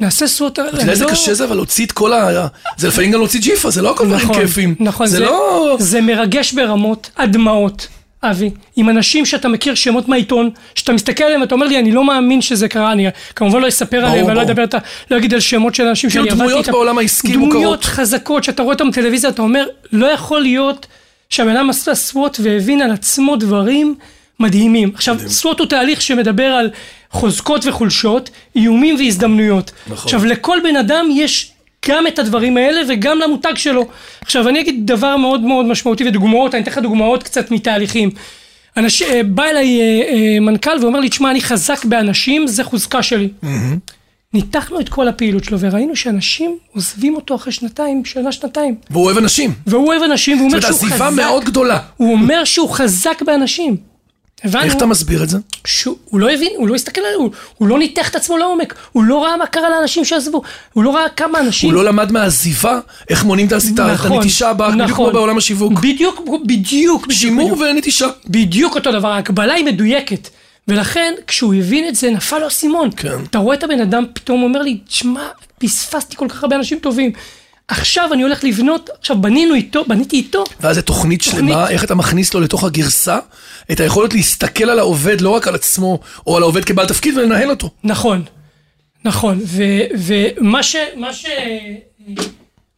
נעשה 0.00 0.26
סוט... 0.26 0.52
אתה 0.58 0.62
יודע 0.62 0.92
איזה 0.92 1.04
לא- 1.04 1.10
קשה 1.10 1.34
זה, 1.34 1.44
אבל 1.44 1.56
להוציא 1.56 1.86
את 1.86 1.92
כל 1.92 2.12
ה... 2.12 2.46
זה 2.76 2.88
לפעמים 2.88 3.10
גם 3.10 3.18
להוציא 3.18 3.40
ג'יפה, 3.40 3.70
זה 3.70 3.82
לא 3.82 3.90
הכל 3.90 4.06
דברים 4.06 4.24
נכון, 4.24 4.40
כיפים. 4.40 4.74
נכון, 4.80 5.06
זה 5.06 5.20
לא... 5.20 5.76
זה 5.78 6.00
מרגש 6.00 6.52
ברמות, 6.52 7.10
הדמעות, 7.16 7.88
אבי, 8.22 8.50
עם 8.76 8.88
אנשים 8.88 9.26
שאתה 9.26 9.48
מכיר 9.48 9.74
שמות 9.74 10.08
מהעיתון, 10.08 10.50
שאתה 10.74 10.92
מסתכל 10.92 11.24
עליהם 11.24 11.40
ואתה 11.40 11.54
אומר 11.54 11.66
לי, 11.66 11.78
אני 11.78 11.92
לא 11.92 12.04
מאמין 12.04 12.40
שזה 12.42 12.68
קרה, 12.68 12.92
אני 12.92 13.06
כמובן 13.36 13.60
לא 13.60 13.68
אספר 13.68 14.04
עליהם, 14.04 14.26
ואני 14.26 14.36
לא 14.36 14.42
אדבר, 14.42 14.64
לא 15.10 15.16
אגיד 15.16 15.34
על 15.34 15.40
שמות 15.40 15.74
של 15.74 15.86
אנשים 15.86 16.10
שאני 16.10 16.30
עבדתי 16.30 16.42
איתם. 16.42 16.48
דמויות 16.48 16.68
בעולם 16.68 16.98
העסקי 16.98 17.36
מוכרות. 17.36 17.52
דמויות 17.52 17.84
חזקות, 17.84 18.44
שאתה 18.44 18.62
רואה 18.62 18.74
אותם 18.74 18.90
בטלוויזיה, 18.90 19.30
אתה 19.30 19.42
אומר, 19.42 19.66
לא 19.92 20.06
יכול 20.06 20.40
להיות 20.40 20.86
שהבן 21.30 21.56
אדם 21.56 21.70
עשה 21.70 21.94
סוואט 21.94 22.36
והבין 22.42 22.82
על 22.82 22.92
עצמו 22.92 23.36
דברים 23.36 23.94
מדהימים. 24.40 24.90
עכשיו, 24.94 25.16
סוואט 25.26 25.58
הוא 25.58 25.66
תהליך 25.66 26.02
שמדבר 26.02 26.44
על 26.44 26.70
חוזקות 27.10 27.66
וחולשות, 27.66 28.30
איומים 28.56 28.96
והזדמנויות. 28.96 29.72
נכון. 29.86 29.96
עכשיו, 30.04 30.24
לכל 30.24 30.58
בן 30.64 30.76
אדם 30.76 31.08
יש 31.12 31.52
גם 31.88 32.06
את 32.06 32.18
הדברים 32.18 32.56
האלה 32.56 32.80
וגם 32.88 33.18
למותג 33.18 33.52
שלו. 33.56 33.86
עכשיו, 34.20 34.48
אני 34.48 34.60
אגיד 34.60 34.86
דבר 34.86 35.16
מאוד 35.16 35.40
מאוד 35.40 35.66
משמעותי 35.66 36.08
ודוגמאות, 36.08 36.54
אני 36.54 36.62
אתן 36.62 36.70
לך 36.70 36.78
דוגמאות 36.78 37.22
קצת 37.22 37.50
מתהליכים. 37.50 38.10
אנש... 38.76 39.02
אה, 39.02 39.22
בא 39.22 39.44
אליי 39.44 39.80
אה, 39.80 39.84
אה, 39.84 40.40
מנכ"ל 40.40 40.78
ואומר 40.82 41.00
לי, 41.00 41.08
תשמע, 41.08 41.30
אני 41.30 41.40
חזק 41.40 41.84
באנשים, 41.84 42.46
זה 42.46 42.64
חוזקה 42.64 43.02
שלי. 43.02 43.28
Mm-hmm. 43.44 43.46
ניתחנו 44.34 44.80
את 44.80 44.88
כל 44.88 45.08
הפעילות 45.08 45.44
שלו 45.44 45.60
וראינו 45.60 45.96
שאנשים 45.96 46.58
עוזבים 46.74 47.16
אותו 47.16 47.34
אחרי 47.34 47.52
שנתיים, 47.52 48.04
שנה, 48.04 48.32
שנתיים. 48.32 48.74
והוא 48.90 49.04
אוהב 49.04 49.16
אנשים. 49.16 49.52
והוא 49.66 49.86
אוהב 49.86 50.02
אנשים, 50.02 50.36
והוא 50.36 50.48
אומר 50.48 50.60
שהוא 50.60 50.72
חזק. 50.72 50.80
זאת 50.80 51.00
אומרת, 51.00 51.12
עזיבה 51.12 51.22
מאוד 51.22 51.44
גדולה. 51.44 51.78
הוא 51.96 52.12
אומר 52.12 52.44
שהוא 52.44 52.70
חזק 52.70 53.22
באנשים. 53.22 53.76
הבנו. 54.44 54.64
איך 54.64 54.74
אתה 54.74 54.86
מסביר 54.86 55.22
את 55.22 55.28
זה? 55.28 55.38
שהוא 55.66 56.20
לא 56.20 56.30
הבין, 56.30 56.52
הוא 56.56 56.68
לא 56.68 56.74
הסתכל 56.74 57.00
עליו, 57.00 57.20
הוא, 57.20 57.30
הוא 57.58 57.68
לא 57.68 57.78
ניתח 57.78 58.08
את 58.08 58.16
עצמו 58.16 58.38
לעומק, 58.38 58.74
הוא 58.92 59.04
לא 59.04 59.24
ראה 59.24 59.36
מה 59.36 59.46
קרה 59.46 59.70
לאנשים 59.70 60.04
שעזבו, 60.04 60.42
הוא 60.72 60.84
לא 60.84 60.96
ראה 60.96 61.08
כמה 61.08 61.40
אנשים... 61.40 61.70
הוא 61.70 61.74
לא 61.74 61.84
למד 61.84 62.12
מהעזיבה, 62.12 62.80
איך 63.08 63.24
מונים 63.24 63.46
את 63.46 63.52
נכון, 63.78 64.12
הנטישה 64.12 64.50
הבאה, 64.50 64.68
נכון, 64.68 64.82
בדיוק 64.82 64.96
כמו 64.96 65.10
בעולם 65.10 65.38
השיווק. 65.38 65.72
בדיוק, 65.72 66.20
בדיוק. 66.46 67.12
שימור. 67.12 67.58
ונטישה. 67.58 68.06
בדיוק 68.26 68.74
אותו 68.74 68.92
דבר, 68.92 69.08
ההקבלה 69.08 69.54
היא 69.54 69.64
מדויקת. 69.64 70.28
ולכן, 70.68 71.14
כשהוא 71.26 71.54
הבין 71.54 71.88
את 71.88 71.94
זה, 71.94 72.10
נפל 72.10 72.38
לו 72.38 72.46
אסימון. 72.46 72.90
כן. 72.96 73.16
אתה 73.30 73.38
רואה 73.38 73.56
את 73.56 73.64
הבן 73.64 73.80
אדם, 73.80 74.04
פתאום 74.12 74.42
אומר 74.42 74.62
לי, 74.62 74.78
תשמע, 74.88 75.28
פספסתי 75.58 76.16
כל 76.16 76.28
כך 76.28 76.42
הרבה 76.42 76.56
אנשים 76.56 76.78
טובים. 76.78 77.12
עכשיו 77.70 78.12
אני 78.12 78.22
הולך 78.22 78.44
לבנות, 78.44 78.90
עכשיו 79.00 79.20
בנינו 79.20 79.54
איתו, 79.54 79.84
בניתי 79.88 80.16
איתו. 80.16 80.44
ואז 80.60 80.76
זו 80.76 80.82
תוכנית, 80.82 81.22
תוכנית 81.22 81.48
שלמה, 81.48 81.70
איך 81.70 81.84
אתה 81.84 81.94
מכניס 81.94 82.34
לו 82.34 82.40
לתוך 82.40 82.64
הגרסה 82.64 83.18
את 83.72 83.80
היכולת 83.80 84.14
להסתכל 84.14 84.70
על 84.70 84.78
העובד, 84.78 85.20
לא 85.20 85.30
רק 85.30 85.48
על 85.48 85.54
עצמו, 85.54 86.00
או 86.26 86.36
על 86.36 86.42
העובד 86.42 86.64
כבעל 86.64 86.86
תפקיד 86.86 87.16
ולנהל 87.16 87.50
אותו. 87.50 87.70
נכון, 87.84 88.24
נכון, 89.04 89.40
ומה 89.94 90.62
ש... 90.62 90.76
מה 90.96 91.12
ש... 91.12 91.26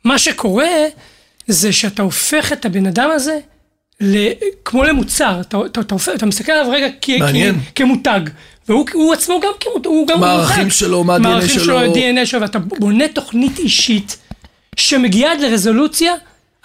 מה 0.05 0.19
שקורה 0.19 0.69
זה 1.47 1.73
שאתה 1.73 2.03
הופך 2.03 2.53
את 2.53 2.65
הבן 2.65 2.87
אדם 2.87 3.11
הזה 3.15 3.39
ל, 4.01 4.29
כמו 4.65 4.85
למוצר, 4.85 5.41
אתה, 5.41 5.59
אתה, 5.67 5.81
אתה, 5.81 5.95
אתה 6.15 6.27
מסתכל 6.27 6.53
עליו 6.53 6.73
רגע 6.73 6.87
כ, 7.01 7.11
כ, 7.21 7.35
כמותג, 7.75 8.21
והוא 8.69 9.13
עצמו 9.13 9.41
גם 9.41 9.53
כמותג, 9.61 9.87
הוא 9.87 10.07
גם. 10.07 10.21
מה 10.21 10.31
הערכים 10.31 10.71
שלו, 10.71 11.05
מה 11.05 11.15
ה-DNA 11.15 11.23
שלו. 11.23 11.29
מה 11.29 11.35
הערכים 11.35 11.61
שלו, 11.61 11.79
ה-DNA 11.79 12.27
שלו, 12.27 12.41
ואתה 12.41 12.59
בונה 12.59 13.09
תוכנית 13.09 13.59
אישית 13.59 14.17
שמגיעה 14.77 15.33
עד 15.33 15.41
לרזולוציה, 15.41 16.15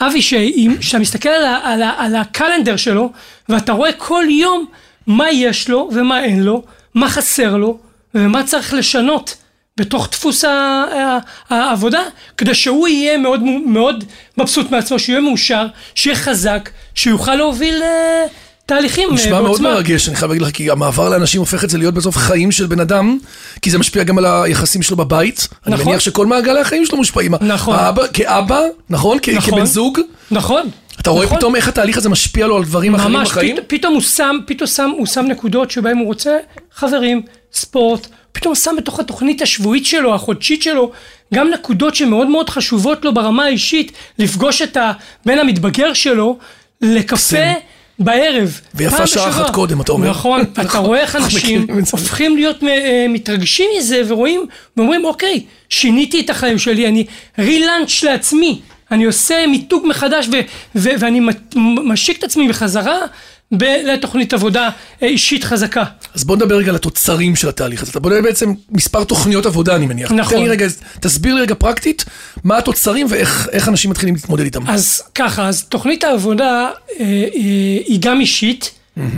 אבי, 0.01 0.21
שאתה 0.21 1.00
מסתכל 1.00 1.30
על, 1.30 1.45
ה, 1.45 1.59
על, 1.63 1.83
ה, 1.83 1.94
על 1.98 2.15
הקלנדר 2.15 2.76
שלו, 2.78 3.11
ואתה 3.49 3.71
רואה 3.71 3.92
כל 3.94 4.26
יום 4.30 4.66
מה 5.07 5.31
יש 5.31 5.69
לו 5.69 5.90
ומה 5.94 6.23
אין 6.23 6.44
לו, 6.44 6.64
מה 6.95 7.09
חסר 7.09 7.57
לו, 7.57 7.78
ומה 8.14 8.44
צריך 8.44 8.73
לשנות 8.73 9.37
בתוך 9.78 10.09
דפוס 10.11 10.45
העבודה, 11.49 12.02
כדי 12.37 12.56
שהוא 12.56 12.87
יהיה 12.87 13.18
מאוד, 13.18 13.44
מאוד 13.66 14.04
מבסוט 14.37 14.71
מעצמו, 14.71 14.99
שיהיה 14.99 15.19
מאושר, 15.19 15.68
שיהיה 15.95 16.16
חזק, 16.16 16.69
שיוכל 16.95 17.35
להוביל... 17.35 17.83
אה, 18.71 18.76
תהליכים 18.76 19.09
בעוצמה. 19.09 19.26
נשמע 19.26 19.42
מאוד 19.42 19.62
מרגש, 19.62 20.07
אני 20.07 20.16
חייב 20.16 20.31
להגיד 20.31 20.47
לך, 20.47 20.54
כי 20.54 20.71
המעבר 20.71 21.09
לאנשים 21.09 21.40
הופך 21.40 21.64
את 21.64 21.69
זה 21.69 21.78
להיות 21.78 21.94
בסוף 21.94 22.18
חיים 22.18 22.52
של 22.52 22.66
בן 22.66 22.80
אדם, 22.80 23.18
כי 23.62 23.71
זה 23.71 23.78
משפיע 23.78 24.04
גם 24.04 24.18
על 24.18 24.26
היחסים 24.26 24.81
שלו 24.81 24.97
בבית. 24.97 25.47
נכון. 25.62 25.74
אני 25.74 25.83
מניח 25.83 26.00
שכל 26.00 26.26
מעגלי 26.26 26.59
החיים 26.59 26.86
שלו 26.86 26.97
מושפעים. 26.97 27.33
נכון. 27.42 27.76
האבא, 27.76 28.04
כאבא, 28.14 28.62
נכון? 28.90 29.18
נכון. 29.33 29.52
כבן 29.52 29.66
זוג. 29.66 30.00
נכון. 30.31 30.69
אתה 31.02 31.09
רואה 31.09 31.26
נכון. 31.26 31.38
פתאום 31.38 31.56
איך 31.56 31.68
התהליך 31.68 31.97
הזה 31.97 32.09
משפיע 32.09 32.47
לו 32.47 32.57
על 32.57 32.64
דברים 32.64 32.92
ממש, 32.92 33.04
אחרים 33.04 33.24
בחיים? 33.24 33.56
ממש, 33.56 33.66
פתאום 33.68 33.94
הוא 33.94 34.02
שם, 34.02 34.36
פתאום 34.47 34.68
שם, 34.68 34.90
הוא 34.97 35.06
שם 35.06 35.26
נקודות 35.26 35.71
שבהם 35.71 35.97
הוא 35.97 36.06
רוצה 36.07 36.38
חברים, 36.76 37.21
ספורט, 37.54 38.07
פתאום 38.31 38.56
שם 38.56 38.76
בתוך 38.78 39.00
התוכנית 39.00 39.42
השבועית 39.42 39.86
שלו, 39.86 40.16
החודשית 40.16 40.62
שלו, 40.64 40.92
גם 41.33 41.50
נקודות 41.50 41.95
שמאוד 41.95 42.28
מאוד 42.28 42.50
חשובות 42.50 43.06
לו 43.06 43.14
ברמה 43.14 43.45
האישית, 43.45 43.92
לפגוש 44.19 44.62
את 44.62 44.78
הבן 44.78 45.40
המתבגר 45.40 45.94
שלו 45.94 46.38
לקפה. 46.81 47.38
בערב. 47.99 48.59
ויפה 48.75 49.07
שעה 49.07 49.30
אחת 49.30 49.54
קודם, 49.54 49.81
אתה 49.81 49.92
אומר. 49.92 50.09
נכון, 50.09 50.42
אתה 50.61 50.77
רואה 50.77 50.99
איך 50.99 51.16
אנשים 51.16 51.68
הופכים 51.92 52.35
להיות 52.35 52.63
אה, 52.63 53.06
מתרגשים 53.09 53.69
מזה 53.77 54.01
ורואים, 54.07 54.45
ואומרים, 54.77 55.06
אוקיי, 55.06 55.44
שיניתי 55.69 56.19
את 56.19 56.30
החיים 56.30 56.59
שלי, 56.59 56.87
אני 56.87 57.06
רילאנץ' 57.39 58.04
לעצמי, 58.04 58.59
אני 58.92 59.06
עושה 59.06 59.47
מיתוג 59.47 59.85
מחדש 59.87 60.30
ואני 60.75 61.21
משיק 61.83 62.19
את 62.19 62.23
עצמי 62.23 62.47
בחזרה 62.47 62.97
לתוכנית 63.61 64.33
עבודה 64.33 64.69
אה, 65.04 65.07
אישית 65.07 65.44
חזקה. 65.44 65.83
אז 66.18 66.24
בוא 66.24 66.36
נדבר 66.36 66.56
רגע 66.56 66.69
על 66.69 66.76
התוצרים 66.76 67.36
של 67.36 67.50
התהליך 67.50 67.81
הזה. 67.81 67.92
אתה 67.92 68.00
בונה 68.00 68.21
בעצם 68.21 68.54
מספר 68.71 69.04
תוכניות 69.04 69.45
עבודה, 69.45 69.76
אני 69.76 69.86
מניח. 69.86 70.12
נכון. 70.12 70.44
לי 70.44 70.50
רגע, 70.50 70.68
תסביר 71.00 71.36
לי 71.36 71.42
רגע 71.42 71.56
פרקטית, 71.56 72.06
מה 72.44 72.57
התוצרים 72.57 73.07
ואיך 73.09 73.68
אנשים 73.68 73.92
מתחילים 73.92 74.16
להתמודד 74.16 74.44
איתם. 74.44 74.68
אז 74.68 75.04
ככה, 75.16 75.47
אז 75.47 75.64
תוכנית 75.64 76.04
העבודה 76.04 76.69
אה, 77.00 77.06
אה, 77.06 77.06
היא 77.86 78.00
גם 78.02 78.19
אישית, 78.19 78.71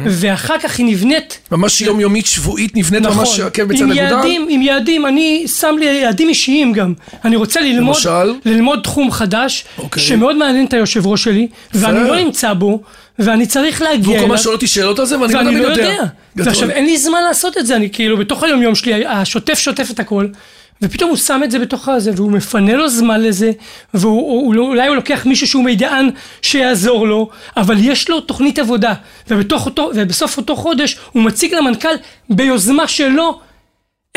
ואחר 0.06 0.60
כך 0.64 0.80
היא 0.80 0.86
נבנית 0.86 1.40
ממש 1.52 1.82
יומיומית, 1.82 2.26
שבועית, 2.26 2.76
נבנית 2.76 3.02
ממש 3.02 3.40
עקב 3.40 3.64
בצד 3.64 3.82
עם 3.82 3.92
אגודל. 3.92 3.98
יעדים, 3.98 4.48
עם 4.50 4.62
יעדים, 4.62 5.06
אני 5.06 5.46
שם 5.60 5.76
לי 5.80 5.86
יעדים 5.86 6.30
אישיים 6.30 6.74
גם. 6.74 6.94
אני 7.26 7.36
רוצה 7.36 7.62
ללמוד, 7.62 7.96
למשל? 7.96 8.34
ללמוד 8.46 8.80
תחום 8.84 9.12
חדש, 9.12 9.66
אוקיי. 9.78 10.04
שמאוד 10.04 10.36
מעניין 10.36 10.66
את 10.66 10.74
היושב 10.74 11.08
ראש 11.08 11.24
שלי, 11.24 11.48
ואני 11.74 12.08
לא 12.08 12.16
נמצא 12.16 12.54
בו, 12.54 12.82
ואני 13.20 13.46
צריך 13.46 13.82
להגיע 13.82 14.04
והוא 14.04 14.14
כל 14.14 14.20
אליו. 14.20 14.26
הזמן 14.26 14.44
שואל 14.44 14.56
אותי 14.56 14.68
שאלות 14.68 15.00
על 15.00 15.06
זה, 15.06 15.20
ואני 15.20 15.34
לא 15.34 15.38
ואני 15.40 15.50
תמיד 15.50 15.62
לא 15.62 15.68
יודע. 15.68 15.84
יודע. 15.84 16.06
ועכשיו 16.36 16.70
אין 16.70 16.86
לי 16.86 16.98
זמן 16.98 17.24
לעשות 17.24 17.58
את 17.58 17.66
זה, 17.68 17.76
אני 17.76 17.90
כאילו 17.90 18.18
בתוך 18.18 18.44
היום 18.44 18.62
יום 18.62 18.76
שלי, 18.76 19.06
השוטף 19.06 19.60
שוטף 19.60 19.92
את 19.92 20.00
הכל, 20.00 20.28
ופתאום 20.82 21.10
הוא 21.10 21.18
שם 21.18 21.42
את 21.44 21.52
זה 21.52 21.60
בתוך 21.60 21.90
הזה, 21.90 22.12
והוא 22.16 22.32
מפנה 22.32 22.74
לו 22.74 22.90
זמן 22.90 23.22
לזה, 23.22 23.52
ואולי 23.94 24.88
הוא 24.88 24.96
לוקח 24.96 25.26
מישהו 25.26 25.48
שהוא 25.48 25.64
מידען 25.64 26.10
שיעזור 26.42 27.08
לו, 27.08 27.30
אבל 27.58 27.76
יש 27.80 28.10
לו 28.10 28.22
תוכנית 28.22 28.60
עבודה, 28.60 28.94
אותו, 29.52 29.92
ובסוף 29.96 30.38
אותו 30.38 30.56
חודש 30.56 30.98
הוא 31.12 31.24
מציג 31.24 31.54
למנכ"ל 31.54 31.96
ביוזמה 32.30 32.88
שלו 32.88 33.40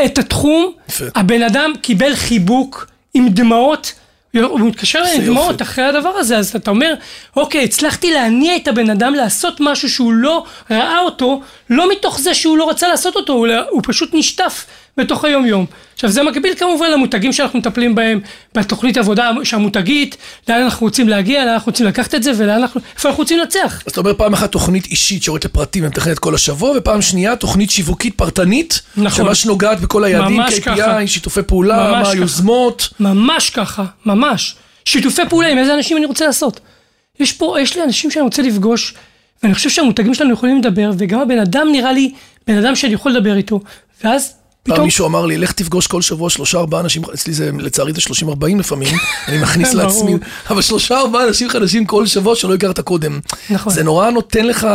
את 0.04 0.18
התחום. 0.18 0.72
הבן 1.14 1.42
אדם 1.42 1.72
קיבל 1.82 2.14
חיבוק 2.14 2.86
עם 3.14 3.28
דמעות. 3.28 3.92
הוא 4.40 4.60
מתקשר 4.60 4.98
אליי 4.98 5.14
עם 5.14 5.20
יופי. 5.20 5.30
דמעות 5.30 5.62
אחרי 5.62 5.84
הדבר 5.84 6.08
הזה, 6.08 6.38
אז 6.38 6.56
אתה 6.56 6.70
אומר, 6.70 6.94
אוקיי, 7.36 7.64
הצלחתי 7.64 8.12
להניע 8.12 8.56
את 8.56 8.68
הבן 8.68 8.90
אדם 8.90 9.14
לעשות 9.14 9.56
משהו 9.60 9.90
שהוא 9.90 10.12
לא 10.12 10.44
ראה 10.70 10.98
אותו, 10.98 11.40
לא 11.70 11.92
מתוך 11.92 12.20
זה 12.20 12.34
שהוא 12.34 12.58
לא 12.58 12.70
רצה 12.70 12.88
לעשות 12.88 13.16
אותו, 13.16 13.32
הוא, 13.32 13.46
הוא 13.70 13.80
פשוט 13.84 14.10
נשטף 14.12 14.66
בתוך 14.96 15.24
היום 15.24 15.46
יום. 15.46 15.66
עכשיו 15.94 16.10
זה 16.10 16.22
מקביל 16.22 16.54
כמובן 16.54 16.90
למותגים 16.90 17.32
שאנחנו 17.32 17.58
מטפלים 17.58 17.94
בהם, 17.94 18.20
בתוכנית 18.54 18.96
עבודה 18.96 19.30
שהמותגית, 19.44 20.16
לאן 20.48 20.62
אנחנו 20.62 20.86
רוצים 20.86 21.08
להגיע, 21.08 21.44
לאן 21.44 21.52
אנחנו 21.52 21.70
רוצים 21.70 21.86
לקחת 21.86 22.14
את 22.14 22.22
זה, 22.22 22.32
ולאן 22.38 22.62
אנחנו, 22.62 22.80
איפה 22.96 23.08
אנחנו 23.08 23.22
רוצים 23.22 23.38
לנצח. 23.38 23.82
אז 23.86 23.92
אתה 23.92 24.00
אומר 24.00 24.14
פעם 24.14 24.32
אחת 24.32 24.52
תוכנית 24.52 24.86
אישית 24.86 25.22
שיורדת 25.22 25.44
לפרטים 25.44 25.84
ומתכננת 25.84 26.18
כל 26.18 26.34
השבוע, 26.34 26.72
ופעם 26.76 27.02
שנייה 27.02 27.36
תוכנית 27.36 27.70
שיווקית 27.70 28.14
פרטנית, 28.16 28.80
נכון. 28.96 29.24
שממש 29.24 29.46
נוגעת 29.46 29.80
בכל 29.80 30.04
היעדים, 30.04 30.36
ממש 30.36 30.58
ככה. 30.58 31.00
KPI, 31.00 31.06
שיתופי 31.06 31.42
פעולה, 31.42 31.90
מה. 31.90 32.10
היוזמות. 32.10 32.88
ממש 33.00 33.50
ככה, 33.50 33.84
ממש. 34.06 34.54
שיתופי 34.84 35.22
פעולה 35.28 35.48
עם 35.48 35.58
איזה 35.58 35.74
אנשים 35.74 35.96
אני 35.96 36.06
רוצה 36.06 36.26
לעשות. 36.26 36.60
יש 37.20 37.32
פה, 37.32 37.56
יש 37.60 37.76
לי 37.76 37.82
אנשים 37.82 38.10
שאני 38.10 38.22
רוצה 38.22 38.42
לפגוש, 38.42 38.94
ואני 39.42 39.54
חושב 39.54 39.70
שהמותגים 39.70 40.14
שלנו 40.14 40.32
יכולים 40.32 40.58
לדבר, 40.58 40.90
וגם 40.98 41.20
הבן 41.20 41.38
אדם 41.38 41.68
נראה 41.72 41.92
לי 41.92 42.12
בן 42.46 42.58
אדם 42.58 42.76
שאני 42.76 42.94
יכול 42.94 43.12
לדבר 43.12 43.36
איתו, 43.36 43.60
ואז 44.04 44.41
פעם 44.62 44.74
פתאום... 44.74 44.84
מישהו 44.84 45.06
אמר 45.06 45.26
לי, 45.26 45.38
לך 45.38 45.52
תפגוש 45.52 45.86
כל 45.86 46.02
שבוע 46.02 46.30
שלושה 46.30 46.58
ארבעה 46.58 46.80
אנשים, 46.80 47.02
אצלי 47.14 47.32
זה 47.32 47.50
לצערי 47.58 47.92
זה 47.92 48.00
30-40 48.00 48.58
לפעמים, 48.58 48.88
אני 49.28 49.38
מכניס. 49.38 49.74
לעצמי, 49.74 50.14
אבל 50.50 50.62
שלושה 50.62 50.98
ארבעה 50.98 51.28
אנשים 51.28 51.48
חדשים 51.48 51.86
כל 51.86 52.06
שבוע 52.06 52.36
שלא 52.36 52.54
הכרת 52.54 52.80
קודם. 52.80 53.20
נכון. 53.50 53.72
זה 53.72 53.84
נורא 53.84 54.10
נותן 54.10 54.46
לך 54.46 54.66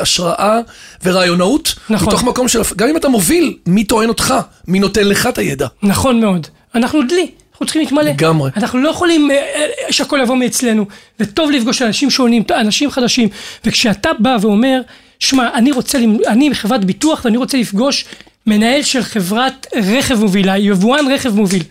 השראה 0.00 0.58
ורעיונאות, 1.04 1.74
נכון. 1.90 2.08
מתוך 2.08 2.22
מקום 2.22 2.48
של, 2.48 2.60
גם 2.76 2.88
אם 2.88 2.96
אתה 2.96 3.08
מוביל, 3.08 3.56
מי 3.66 3.84
טוען 3.84 4.08
אותך? 4.08 4.34
מי 4.68 4.78
נותן 4.78 5.08
לך 5.08 5.26
את 5.26 5.38
הידע? 5.38 5.66
נכון 5.82 6.20
מאוד. 6.20 6.46
אנחנו 6.74 7.02
דלי, 7.02 7.30
אנחנו 7.52 7.66
צריכים 7.66 7.82
להתמלא. 7.82 8.10
לגמרי. 8.10 8.50
אנחנו 8.56 8.78
לא 8.78 8.88
יכולים 8.88 9.30
אה, 9.30 9.36
אה, 9.36 9.92
שהכל 9.92 10.18
יבוא 10.22 10.36
מאצלנו. 10.36 10.86
וטוב 11.20 11.50
לפגוש 11.50 11.82
אנשים 11.82 12.10
שונים, 12.10 12.42
אנשים 12.60 12.90
חדשים. 12.90 13.28
וכשאתה 13.64 14.10
בא 14.18 14.36
ואומר, 14.40 14.80
שמע, 15.18 15.48
אני 15.54 15.72
רוצה, 15.72 15.98
אני 16.26 16.50
בחברת 16.50 16.84
ביטוח 16.84 17.24
ואני 17.24 17.36
רוצה 17.36 17.58
לפגוש 17.58 18.04
מנהל 18.46 18.82
של 18.82 19.02
חברת 19.02 19.66
רכב 19.76 20.14
מובילה, 20.20 20.58
יבואן 20.58 21.12
רכב 21.12 21.34
מוביל. 21.34 21.62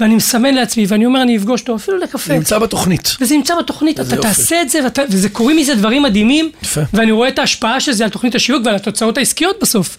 ואני 0.00 0.14
מסמן 0.14 0.54
לעצמי, 0.54 0.86
ואני 0.88 1.06
אומר, 1.06 1.22
אני 1.22 1.36
אפגוש 1.36 1.60
אותו 1.60 1.76
אפילו 1.76 1.98
לקפה. 1.98 2.28
זה 2.28 2.34
נמצא 2.34 2.58
בתוכנית. 2.58 3.16
וזה 3.20 3.34
נמצא 3.34 3.54
בתוכנית, 3.58 4.00
אתה 4.00 4.16
יופי. 4.16 4.28
תעשה 4.28 4.62
את 4.62 4.70
זה, 4.70 4.84
ואתה, 4.84 5.02
וזה 5.10 5.28
קורים 5.28 5.56
מזה 5.56 5.74
דברים 5.74 6.02
מדהימים, 6.02 6.50
יפה. 6.62 6.80
ואני 6.94 7.12
רואה 7.12 7.28
את 7.28 7.38
ההשפעה 7.38 7.80
של 7.80 7.92
זה 7.92 8.04
על 8.04 8.10
תוכנית 8.10 8.34
השיווק 8.34 8.62
ועל 8.66 8.74
התוצאות 8.74 9.18
העסקיות 9.18 9.56
בסוף. 9.60 9.96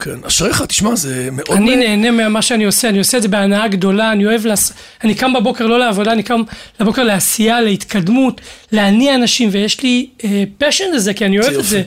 כן, 0.00 0.24
אשריך, 0.26 0.62
תשמע, 0.62 0.96
זה 0.96 1.28
מאוד... 1.32 1.56
אני 1.56 1.76
נהנה 1.76 2.10
ממה 2.10 2.42
שאני 2.42 2.64
עושה, 2.64 2.88
אני 2.88 2.98
עושה 2.98 3.16
את 3.16 3.22
זה 3.22 3.28
בהנאה 3.28 3.68
גדולה, 3.68 4.12
אני 4.12 4.26
אוהב, 4.26 4.46
לעש... 4.46 4.70
אני 5.04 5.14
קם 5.14 5.32
בבוקר 5.32 5.66
לא 5.66 5.78
לעבודה, 5.78 6.12
אני 6.12 6.22
קם 6.22 6.42
לבוקר 6.80 7.02
לעשייה, 7.02 7.60
להתקדמות, 7.60 8.40
להניע 8.72 9.14
אנשים, 9.14 9.48
ויש 9.52 9.82
לי 9.82 10.08
פשן 10.58 10.84
לזה, 10.94 11.14
כי 11.14 11.26
אני 11.26 11.40
אוהב 11.40 11.54
את. 11.58 11.64
זה. 11.64 11.82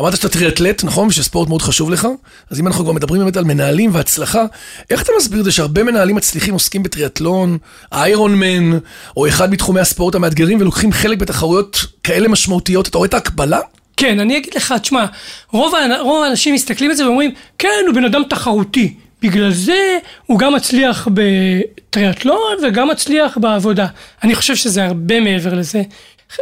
אמרת 0.00 0.16
שאתה 0.16 0.28
טריאטלט, 0.28 0.84
נכון? 0.84 1.08
ושספורט 1.08 1.48
מאוד 1.48 1.62
חשוב 1.62 1.90
לך. 1.90 2.08
אז 2.50 2.60
אם 2.60 2.66
אנחנו 2.66 2.84
כבר 2.84 2.92
מדברים 2.92 3.22
באמת 3.22 3.36
על 3.36 3.44
מנהלים 3.44 3.94
והצלחה, 3.94 4.44
איך 4.90 5.02
אתה 5.02 5.12
מסביר 5.18 5.40
את 5.40 5.44
זה 5.44 5.52
שהרבה 5.52 5.82
מנהלים 5.82 6.16
מצליחים 6.16 6.54
עוסקים 6.54 6.82
בטריאטלון, 6.82 7.58
איירון 7.92 8.34
מן, 8.34 8.78
או 9.16 9.28
אחד 9.28 9.50
מתחומי 9.50 9.80
הספורט 9.80 10.14
המאתגרים, 10.14 10.60
ולוקחים 10.60 10.92
חלק 10.92 11.18
בתחרויות 11.18 11.86
כאלה 12.04 12.28
משמעותיות? 12.28 12.88
אתה 12.88 12.98
רואה 12.98 13.08
את 13.08 13.14
ההקבלה? 13.14 13.60
כן, 14.00 14.20
אני 14.20 14.36
אגיד 14.36 14.54
לך, 14.54 14.74
תשמע, 14.82 15.06
רוב, 15.52 15.74
רוב 16.00 16.24
האנשים 16.24 16.54
מסתכלים 16.54 16.90
על 16.90 16.96
זה 16.96 17.06
ואומרים, 17.06 17.30
כן, 17.58 17.68
הוא 17.86 17.94
בן 17.94 18.04
אדם 18.04 18.22
תחרותי. 18.28 18.94
בגלל 19.22 19.52
זה 19.52 19.98
הוא 20.26 20.38
גם 20.38 20.54
מצליח 20.54 21.08
בטריאטלון 21.14 22.56
וגם 22.62 22.88
מצליח 22.88 23.38
בעבודה. 23.38 23.86
אני 24.24 24.34
חושב 24.34 24.56
שזה 24.56 24.84
הרבה 24.84 25.20
מעבר 25.20 25.54
לזה. 25.54 25.82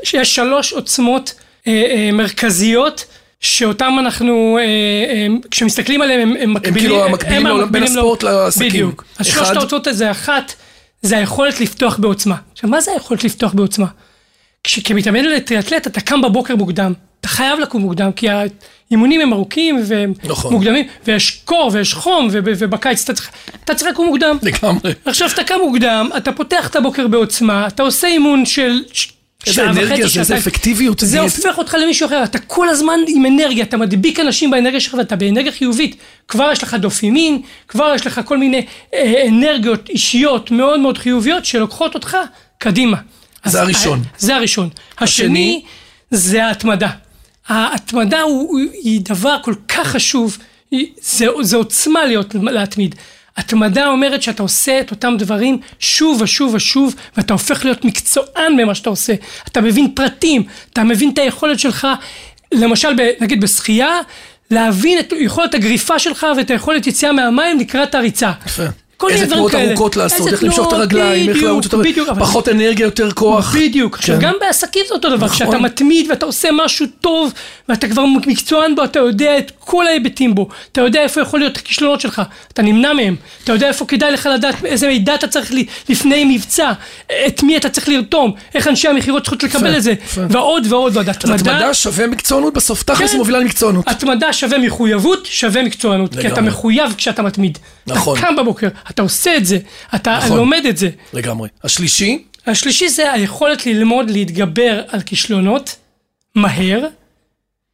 שיש 0.04 0.34
שלוש 0.34 0.72
עוצמות 0.72 1.34
אה, 1.66 1.72
אה, 1.72 2.10
מרכזיות. 2.12 3.04
שאותם 3.40 3.96
אנחנו, 3.98 4.58
אה, 4.58 4.62
אה, 4.64 5.26
כשמסתכלים 5.50 6.02
עליהם, 6.02 6.20
הם, 6.20 6.34
הם 6.40 6.54
מקבילים, 6.54 6.78
כאילו 6.80 7.04
המקבילים 7.04 7.44
בין 7.44 7.52
המקבילים 7.52 7.88
הספורט 7.88 8.22
לעסקים. 8.22 8.68
בדיוק. 8.68 9.04
אז 9.18 9.26
שלושת 9.26 9.56
האותות 9.56 9.86
הזה, 9.86 10.10
אחת, 10.10 10.54
זה 11.02 11.18
היכולת 11.18 11.60
לפתוח 11.60 11.96
בעוצמה. 11.98 12.36
עכשיו, 12.52 12.70
מה 12.70 12.80
זה 12.80 12.90
היכולת 12.92 13.24
לפתוח 13.24 13.52
בעוצמה? 13.52 13.86
כש- 14.64 14.78
כמתאמן 14.78 15.24
לטריאטלט 15.24 15.86
אתה 15.86 16.00
קם 16.00 16.22
בבוקר 16.22 16.56
מוקדם, 16.56 16.92
אתה 17.20 17.28
חייב 17.28 17.58
לקום 17.60 17.82
מוקדם, 17.82 18.12
כי 18.12 18.26
האימונים 18.90 19.20
הם 19.20 19.32
ארוכים 19.32 19.80
והם 19.86 20.12
נכון. 20.24 20.52
מוקדמים, 20.52 20.86
ויש 21.06 21.40
קור 21.44 21.70
ויש 21.72 21.94
חום, 21.94 22.28
וב- 22.32 22.44
ובקיץ 22.58 23.02
אתה 23.04 23.14
צריך, 23.14 23.30
אתה 23.64 23.74
צריך 23.74 23.90
לקום 23.90 24.06
מוקדם. 24.06 24.38
לגמרי. 24.42 24.92
עכשיו 25.04 25.28
אתה 25.34 25.44
קם 25.44 25.54
מוקדם, 25.64 26.10
אתה 26.16 26.32
פותח 26.32 26.68
את 26.68 26.76
הבוקר 26.76 27.06
בעוצמה, 27.08 27.66
אתה 27.66 27.82
עושה 27.82 28.06
אימון 28.06 28.46
של 28.46 28.82
ש- 28.92 29.08
איזה 29.46 29.54
שעה 29.56 29.64
אנרגיה 29.70 29.94
וחצי, 30.04 30.08
זה, 30.08 30.20
איזה. 30.20 30.36
אפקטיביות. 30.38 31.00
זה 31.00 31.20
הופך 31.20 31.58
אותך 31.58 31.76
למישהו 31.82 32.06
אחר, 32.06 32.24
אתה 32.24 32.38
כל 32.38 32.68
הזמן 32.68 32.98
עם 33.08 33.26
אנרגיה, 33.26 33.64
אתה 33.64 33.76
מדביק 33.76 34.20
אנשים 34.20 34.50
באנרגיה 34.50 34.80
שלך 34.80 34.94
ואתה 34.94 35.16
באנרגיה 35.16 35.52
חיובית. 35.52 35.96
כבר 36.28 36.50
יש 36.52 36.62
לך 36.62 36.74
דופימין, 36.74 37.42
כבר 37.68 37.92
יש 37.94 38.06
לך 38.06 38.20
כל 38.24 38.38
מיני 38.38 38.66
אה, 38.94 39.24
אנרגיות 39.28 39.88
אישיות 39.88 40.50
מאוד 40.50 40.80
מאוד 40.80 40.98
חיוביות 40.98 41.44
שלוקחות 41.44 41.94
אותך 41.94 42.16
קדימה. 42.58 42.96
זה 43.44 43.60
הראשון. 43.60 43.98
ה- 43.98 44.08
זה 44.18 44.36
הראשון. 44.36 44.68
השני? 44.98 45.24
השני 45.26 45.62
זה 46.10 46.44
ההתמדה. 46.46 46.88
ההתמדה 47.48 48.20
הוא, 48.20 48.60
היא 48.82 49.00
דבר 49.04 49.36
כל 49.42 49.54
כך 49.68 49.88
חשוב, 49.88 50.38
היא, 50.70 50.86
זה, 51.00 51.26
זה 51.40 51.56
עוצמה 51.56 52.04
להיות, 52.04 52.34
להתמיד. 52.34 52.94
התמדה 53.36 53.86
אומרת 53.86 54.22
שאתה 54.22 54.42
עושה 54.42 54.80
את 54.80 54.90
אותם 54.90 55.14
דברים 55.18 55.58
שוב 55.78 56.22
ושוב 56.22 56.54
ושוב, 56.54 56.94
ואתה 57.16 57.32
הופך 57.32 57.64
להיות 57.64 57.84
מקצוען 57.84 58.56
במה 58.58 58.74
שאתה 58.74 58.90
עושה. 58.90 59.14
אתה 59.48 59.60
מבין 59.60 59.94
פרטים, 59.94 60.42
אתה 60.72 60.84
מבין 60.84 61.10
את 61.10 61.18
היכולת 61.18 61.58
שלך, 61.58 61.86
למשל, 62.52 62.94
ב, 62.94 63.10
נגיד 63.20 63.40
בשחייה, 63.40 64.00
להבין 64.50 64.98
את 64.98 65.12
יכולת 65.20 65.54
הגריפה 65.54 65.98
שלך 65.98 66.26
ואת 66.36 66.50
היכולת 66.50 66.86
יציאה 66.86 67.12
מהמים 67.12 67.58
לקראת 67.58 67.94
הריצה. 67.94 68.32
יפה. 68.46 68.62
כל 68.98 69.06
מיני 69.06 69.16
איזה 69.16 69.26
דברים 69.26 69.38
תנועות 69.38 69.52
כאלה. 69.52 69.68
ארוכות 69.70 69.96
לעשות, 69.96 70.18
איזה 70.18 70.30
איך 70.30 70.42
למשוך 70.44 70.58
את 70.58 70.70
תנועות, 70.70 70.72
הרגליים, 70.80 71.28
איך 71.30 71.42
לרוץ 71.42 71.66
אבל- 71.74 72.20
פחות 72.20 72.48
אנרגיה, 72.48 72.84
יותר 72.84 73.10
כוח. 73.12 73.54
בדיוק. 73.56 73.94
עכשיו, 73.96 74.16
כן. 74.16 74.22
גם 74.26 74.34
בעסקים 74.40 74.82
זה 74.88 74.94
אותו 74.94 75.08
דבר, 75.08 75.26
נכון. 75.26 75.36
כשאתה 75.36 75.58
מתמיד 75.58 76.06
ואתה 76.10 76.26
עושה 76.26 76.48
משהו 76.52 76.86
טוב, 77.00 77.32
ואתה 77.68 77.88
כבר 77.88 78.04
מקצוען 78.26 78.74
בו, 78.74 78.84
אתה 78.84 78.98
יודע 78.98 79.38
את 79.38 79.52
כל 79.58 79.86
ההיבטים 79.86 80.34
בו, 80.34 80.48
אתה 80.72 80.80
יודע 80.80 81.00
איפה 81.02 81.20
יכול 81.20 81.40
להיות 81.40 81.56
הכישלונות 81.56 82.00
שלך, 82.00 82.22
אתה 82.52 82.62
נמנע 82.62 82.92
מהם, 82.92 83.16
אתה 83.44 83.52
יודע 83.52 83.68
איפה 83.68 83.86
כדאי 83.86 84.12
לך 84.12 84.28
לדעת 84.34 84.64
איזה 84.64 84.88
מידע 84.88 85.14
אתה 85.14 85.26
צריך 85.26 85.52
לפני 85.88 86.24
מבצע, 86.36 86.72
את 87.26 87.42
מי 87.42 87.56
אתה 87.56 87.68
צריך 87.68 87.88
לרתום, 87.88 88.32
איך 88.54 88.68
אנשי 88.68 88.88
המכירות 88.88 89.22
צריכות 89.22 89.42
לקבל 89.42 89.76
את 89.76 89.82
זה. 89.82 89.94
ועוד 90.14 90.66
ועוד 90.68 90.96
ועוד. 90.96 91.08
התמדה, 91.08 91.74
שווה 91.74 92.06
מקצוענות 92.06 92.54
בסוף, 92.54 92.82
תכלס 92.82 93.10
כן. 93.10 93.16
מובילה 93.16 93.38
למקצוענות. 93.38 93.88
התמדה 93.88 94.32
שווה 94.32 94.58
מחויבות, 94.58 95.26
שווה 95.26 95.62
מקצוענות, 95.62 96.16
כי 96.20 96.28
אתה. 96.28 96.40
מחויב 96.40 96.94
כשאתה 96.96 97.22
מתמיד. 97.22 97.58
נכון. 97.86 98.18
אתה 98.18 98.26
קם 98.26 98.36
בבוקר, 98.36 98.68
אתה 98.90 99.02
עושה 99.02 99.36
את 99.36 99.46
זה, 99.46 99.58
אתה 99.94 100.18
נכון. 100.24 100.36
לומד 100.36 100.62
את 100.68 100.76
זה. 100.76 100.88
לגמרי. 101.12 101.48
השלישי, 101.64 102.24
השלישי 102.46 102.88
זה 102.88 103.12
היכולת 103.12 103.66
ללמוד 103.66 104.10
להתגבר 104.10 104.82
על 104.88 105.00
כישלונות 105.00 105.76
מהר, 106.34 106.80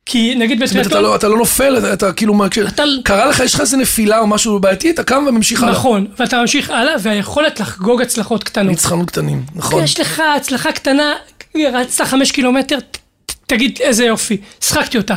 כי 0.07 0.35
נגיד 0.35 0.65
זאת 0.65 0.73
אומרת, 0.73 0.87
אתה 0.87 0.89
בטריאטלון, 0.89 1.11
לא- 1.11 1.17
אתה 1.17 1.29
לא 1.29 1.37
נופל, 1.39 1.79
אתה- 1.79 1.93
אתה 1.93 2.13
כאילו, 2.13 2.35
מה, 2.35 2.47
אתה- 2.47 2.83
קרה 3.05 3.27
לך, 3.27 3.41
יש 3.41 3.55
לך 3.55 3.61
איזה 3.61 3.77
נפילה 3.77 4.19
או 4.19 4.27
משהו 4.27 4.59
בעייתי, 4.59 4.91
אתה 4.91 5.05
קם 5.05 5.25
וממשיך 5.29 5.63
הלאה. 5.63 5.73
נכון, 5.75 6.07
ואתה 6.19 6.41
ממשיך 6.41 6.71
הלאה, 6.71 6.95
והיכולת 7.03 7.61
לחגוג 7.61 8.03
הצלחות 8.03 8.45
קטנות. 8.45 8.71
ניצחונות 8.71 9.11
קטנים, 9.11 9.43
נכון. 9.55 9.85
יש 9.85 10.01
לך 10.01 10.23
הצלחה 10.37 10.73
קטנה, 10.73 11.15
רצת 11.73 12.05
חמש 12.05 12.31
קילומטר, 12.33 12.79
תגיד 13.47 13.79
איזה 13.81 14.05
יופי, 14.05 14.37
שחקתי 14.61 14.99
אותה. 14.99 15.15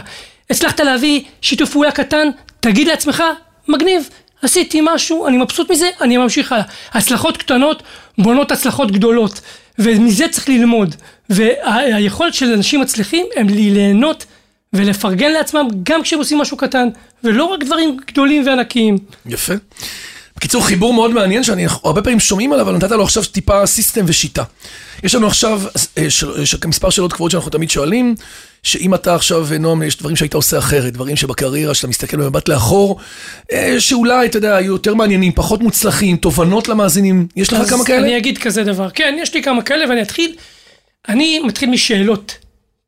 הצלחת 0.50 0.80
להביא 0.80 1.22
שיתוף 1.42 1.72
פעולה 1.72 1.92
קטן, 1.92 2.28
תגיד 2.60 2.88
לעצמך, 2.88 3.24
מגניב, 3.68 4.10
עשיתי 4.42 4.80
משהו, 4.84 5.28
אני 5.28 5.38
מבסוט 5.38 5.72
מזה, 5.72 5.90
אני 6.02 6.18
ממשיך 6.18 6.52
הלאה. 6.52 6.64
הצלחות 6.94 7.38
קטנות 7.38 7.84
בונות 8.18 8.52
הצלחות 8.52 8.92
גדולות, 8.92 9.42
ומזה 9.80 10.28
צריך 10.32 10.50
ללמוד. 10.50 10.96
והיכולת 11.30 12.34
של 12.34 12.54
אנשים 12.54 12.82
מצליחים 12.82 13.26
הם 13.36 13.50
לי- 13.50 13.72
ליהנות 13.72 14.26
ולפרגן 14.74 15.32
לעצמם 15.32 15.68
גם 15.84 16.02
כשהם 16.04 16.20
עושים 16.20 16.38
משהו 16.38 16.58
קטן, 16.58 16.88
ולא 17.24 17.44
רק 17.46 17.64
דברים 17.64 17.98
גדולים 18.08 18.48
וענקיים. 18.48 18.98
יפה. 19.26 19.54
בקיצור, 20.38 20.66
חיבור 20.66 20.94
מאוד 20.94 21.12
מעניין 21.12 21.44
שאני 21.44 21.66
הרבה 21.84 22.02
פעמים 22.02 22.20
שומעים 22.20 22.54
עליו, 22.54 22.66
אבל 22.66 22.76
נתת 22.76 22.92
לו 22.92 23.04
עכשיו 23.04 23.24
טיפה 23.24 23.66
סיסטם 23.66 24.06
ושיטה. 24.08 24.44
יש 25.04 25.16
לנו 25.16 25.28
עכשיו 25.28 25.62
אה, 25.98 26.10
של, 26.10 26.46
של, 26.46 26.58
מספר 26.66 26.90
שאלות 26.90 27.14
קבועות 27.14 27.32
שאנחנו 27.32 27.52
תמיד 27.52 27.70
שואלים, 27.70 28.16
שאם 28.64 28.94
אתה 28.94 29.16
עכשיו, 29.16 29.48
נועם, 29.60 29.84
יש 29.84 29.98
דברים 29.98 30.16
שהיית 30.16 30.34
עושה 30.34 30.58
אחרת, 30.58 30.94
דברים 30.94 31.16
שבקריירה 31.16 31.74
שאתה 31.74 31.88
מסתכל 31.88 32.18
במבט 32.18 32.50
לאחור, 32.50 33.00
אה, 33.52 33.76
שאולי, 33.80 34.26
אתה 34.26 34.38
יודע, 34.38 34.56
היו 34.56 34.72
יותר 34.72 34.94
מעניינים, 34.94 35.32
פחות 35.32 35.62
מוצלחים, 35.62 36.18
תובנות 36.18 36.68
למאזינים, 36.68 37.28
יש 37.36 37.54
לך 37.54 37.70
כמה 37.70 37.86
כאלה? 37.86 38.00
אני 38.00 38.18
אגיד 38.18 38.38
כזה 38.38 38.64
דבר, 38.64 38.90
כן, 38.90 39.16
יש 39.22 39.34
לי 39.34 39.44
כמה 39.44 39.62
כאלה 39.62 39.90
ואני 39.90 40.02
אתחיל, 40.02 40.36
אני 41.10 41.40
מתחיל 41.40 41.70
משאלות, 41.70 42.38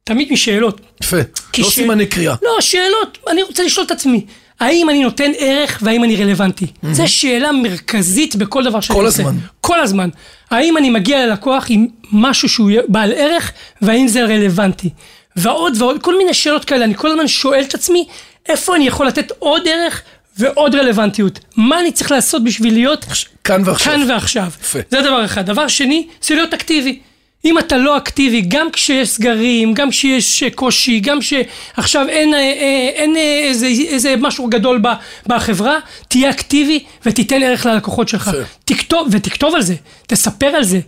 תמיד 0.04 0.32
משאלות. 0.32 0.82
יפה, 1.04 1.18
לא 1.58 1.70
סימני 1.70 2.06
קריאה. 2.06 2.36
לא, 2.42 2.62
שאלות, 2.62 3.18
אני 3.32 3.44
רוצה 3.44 3.64
לשאול 3.64 3.86
את 3.86 3.92
עצמי. 3.92 4.26
האם 4.60 4.90
אני 4.90 5.04
נותן 5.04 5.32
ערך 5.38 5.80
והאם 5.82 6.04
אני 6.04 6.16
רלוונטי? 6.16 6.66
Mm-hmm. 6.66 6.88
זו 6.92 7.08
שאלה 7.08 7.52
מרכזית 7.52 8.36
בכל 8.36 8.64
דבר 8.64 8.80
שאני 8.80 9.00
עושה. 9.00 9.24
כל 9.24 9.30
הזמן. 9.30 9.40
כל 9.62 9.80
הזמן. 9.80 10.10
האם 10.52 10.78
אני 10.78 10.90
מגיע 10.90 11.26
ללקוח 11.26 11.66
עם 11.70 11.88
משהו 12.12 12.50
שהוא 12.50 12.72
בעל 12.88 13.12
ערך 13.12 13.52
והאם 13.82 14.08
זה 14.08 14.26
רלוונטי? 14.26 14.90
ועוד 15.36 15.82
ועוד, 15.82 16.02
כל 16.02 16.18
מיני 16.18 16.34
שאלות 16.34 16.66
כאלה, 16.66 16.86
אני 16.86 16.96
כל 16.96 17.12
הזמן 17.12 17.28
שואל 17.28 17.64
את 17.64 17.74
עצמי, 17.74 18.08
איפה 18.50 18.76
אני 18.76 18.88
יכול 18.88 19.08
לתת 19.08 19.32
עוד 19.40 19.68
ערך 19.68 20.02
ועוד 20.38 20.76
רלוונטיות? 20.76 21.40
מה 21.56 21.80
אני 21.80 21.92
צריך 21.92 22.12
לעשות 22.12 22.44
בשביל 22.44 22.74
להיות 22.74 23.06
כאן 23.44 23.62
ועכשיו? 23.66 23.94
כאן 23.94 24.12
ועכשיו. 24.12 24.48
יפה. 24.62 24.80
זה 24.90 25.02
דבר 25.02 25.26
אחד. 25.26 25.46
דבר 25.46 25.68
שני, 25.68 26.08
זה 26.22 26.36
להיות 26.36 26.54
אקטיבי. 26.54 27.00
אם 27.46 27.60
אתה 27.60 27.78
לא 27.78 27.98
אקטיבי, 27.98 28.42
גם 28.42 28.72
כשיש 28.72 29.10
סגרים, 29.10 29.74
גם 29.74 29.90
כשיש 29.90 30.44
קושי, 30.56 31.00
גם 31.00 31.20
שעכשיו 31.22 32.08
אין, 32.10 32.34
אה, 32.34 32.40
אה, 32.40 32.90
אין 32.94 33.16
אה, 33.16 33.40
איזה, 33.44 33.68
איזה 33.68 34.16
משהו 34.18 34.48
גדול 34.48 34.82
בחברה, 35.28 35.78
תהיה 36.08 36.30
אקטיבי 36.30 36.84
ותיתן 37.06 37.44
ערך 37.44 37.66
ללקוחות 37.66 38.08
שלך. 38.08 38.32
תכתוב, 38.66 39.08
ותכתוב 39.12 39.56
על 39.56 39.62
זה, 39.62 39.76
תספר 40.08 40.46
על 40.48 40.64
זה, 40.64 40.80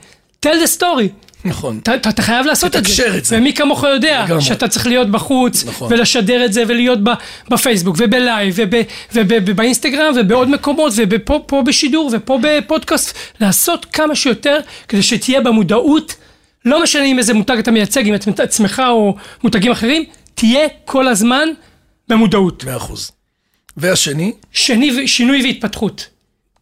tell 0.46 0.50
the 0.50 0.80
story. 0.80 1.08
נכון. 1.46 1.80
אתה, 1.84 1.96
אתה 1.96 2.22
חייב 2.22 2.46
לעשות 2.46 2.76
את 2.76 2.86
זה. 2.86 3.18
את 3.18 3.26
זה. 3.26 3.38
ומי 3.38 3.54
כמוך 3.54 3.84
יודע 3.84 4.24
לגמרי. 4.26 4.42
שאתה 4.42 4.68
צריך 4.68 4.88
להיות 4.88 5.12
בחוץ, 5.12 5.66
נכון. 5.66 5.94
ולשדר 5.94 6.46
את 6.46 6.54
זה, 6.54 6.64
ולהיות 6.68 7.00
בפייסבוק, 7.50 7.96
ובלייב, 8.00 8.56
ובאינסטגרם, 9.14 10.14
ובעוד 10.16 10.50
מקומות, 10.50 10.94
ופה 11.10 11.64
בשידור, 11.66 12.10
ופה 12.14 12.40
בפודקאסט, 12.42 13.18
לעשות 13.40 13.86
כמה 13.86 14.16
שיותר, 14.16 14.60
כדי 14.88 15.04
שתהיה 15.04 15.42
במודעות. 15.42 16.16
לא 16.66 16.84
משנה 16.84 17.06
אם 17.06 17.20
איזה 17.20 17.34
מותג 17.34 17.58
אתה 17.60 17.72
מייצג, 17.72 18.08
אם 18.08 18.16
את 18.16 18.40
עצמך 18.40 18.82
או 18.90 19.16
מותגים 19.44 19.72
אחרים, 19.72 20.04
תהיה 20.36 20.68
כל 20.86 21.08
הזמן 21.08 21.48
במודעות. 22.08 22.64
מאה 22.64 22.78
אחוז. 22.78 23.12
והשני? 23.78 24.32
שני, 24.52 25.08
שינוי 25.08 25.44
והתפתחות. 25.44 26.08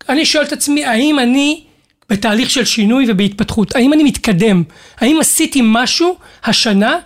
אני 0.09 0.25
שואל 0.25 0.43
את 0.43 0.53
עצמי, 0.53 0.85
האם 0.85 1.19
אני 1.19 1.63
בתהליך 2.09 2.49
של 2.49 2.65
שינוי 2.65 3.05
ובהתפתחות? 3.07 3.75
האם 3.75 3.93
אני 3.93 4.03
מתקדם? 4.03 4.63
האם 4.97 5.19
עשיתי 5.19 5.61
משהו 5.63 6.17
השנה 6.43 6.97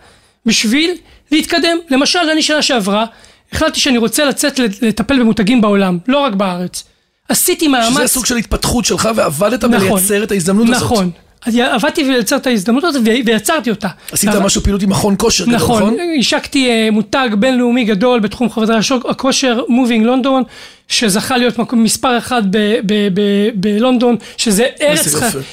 בשביל 0.45 0.91
להתקדם? 1.31 1.77
למשל, 1.89 2.19
אני 2.19 2.41
שנה 2.41 2.61
שעברה, 2.61 3.05
החלטתי 3.51 3.79
שאני 3.79 3.97
רוצה 3.97 4.25
לצאת 4.25 4.59
לטפל 4.59 5.19
במותגים 5.19 5.61
בעולם, 5.61 5.97
לא 6.07 6.19
רק 6.19 6.33
בארץ. 6.33 6.83
עשיתי 7.29 7.67
מאמץ... 7.67 7.93
שזה 7.93 8.07
סוג 8.07 8.25
של 8.25 8.37
התפתחות 8.37 8.85
שלך 8.85 9.09
ועבדת 9.15 9.63
נכון, 9.63 9.89
בלייצר 9.89 10.23
את 10.23 10.31
ההזדמנות 10.31 10.69
נכון, 10.69 10.75
הזאת. 10.75 10.91
נכון. 10.91 11.11
עבדתי 11.45 12.03
ולייצר 12.03 12.35
את 12.35 12.47
ההזדמנות 12.47 12.83
הזאת 12.83 13.01
ויצרתי 13.25 13.69
אותה. 13.69 13.87
עשית 14.11 14.29
משהו 14.29 14.61
פעילות 14.61 14.81
עם 14.81 14.89
מכון 14.89 15.15
כושר 15.17 15.43
גדול, 15.43 15.55
נכון? 15.55 15.83
נכון, 15.83 15.97
השקתי 16.19 16.69
אה, 16.69 16.91
מותג 16.91 17.29
בינלאומי 17.39 17.85
גדול 17.85 18.19
בתחום 18.19 18.49
חדרי 18.49 18.77
הכושר, 19.09 19.61
מובינג 19.69 20.05
לונדון, 20.05 20.43
שזכה 20.87 21.37
להיות 21.37 21.59
מקום 21.59 21.83
מספר 21.83 22.17
אחד 22.17 22.41
בלונדון, 23.55 24.15
שזה. 24.37 24.67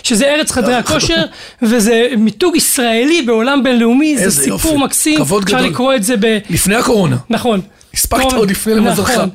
שזה 0.03 0.27
ארץ 0.27 0.51
חדרי 0.51 0.75
הכושר, 0.75 1.25
וזה 1.63 2.09
מיתוג 2.19 2.57
ישראלי 2.57 3.23
בעולם 3.23 3.63
בינלאומי, 3.63 4.19
זה 4.19 4.31
סיפור 4.31 4.49
יופי. 4.49 4.77
מקסים, 4.77 5.23
אפשר 5.23 5.61
לקרוא 5.61 5.95
את 5.95 6.05
זה 6.05 6.15
ב... 6.21 6.39
לפני 6.51 6.75
הקורונה. 6.75 7.17
נכון. 7.31 7.61
הספקת 7.95 8.33
עוד 8.33 8.51
לפני 8.51 8.75
למזלך. 8.75 9.11
נכון. 9.11 9.29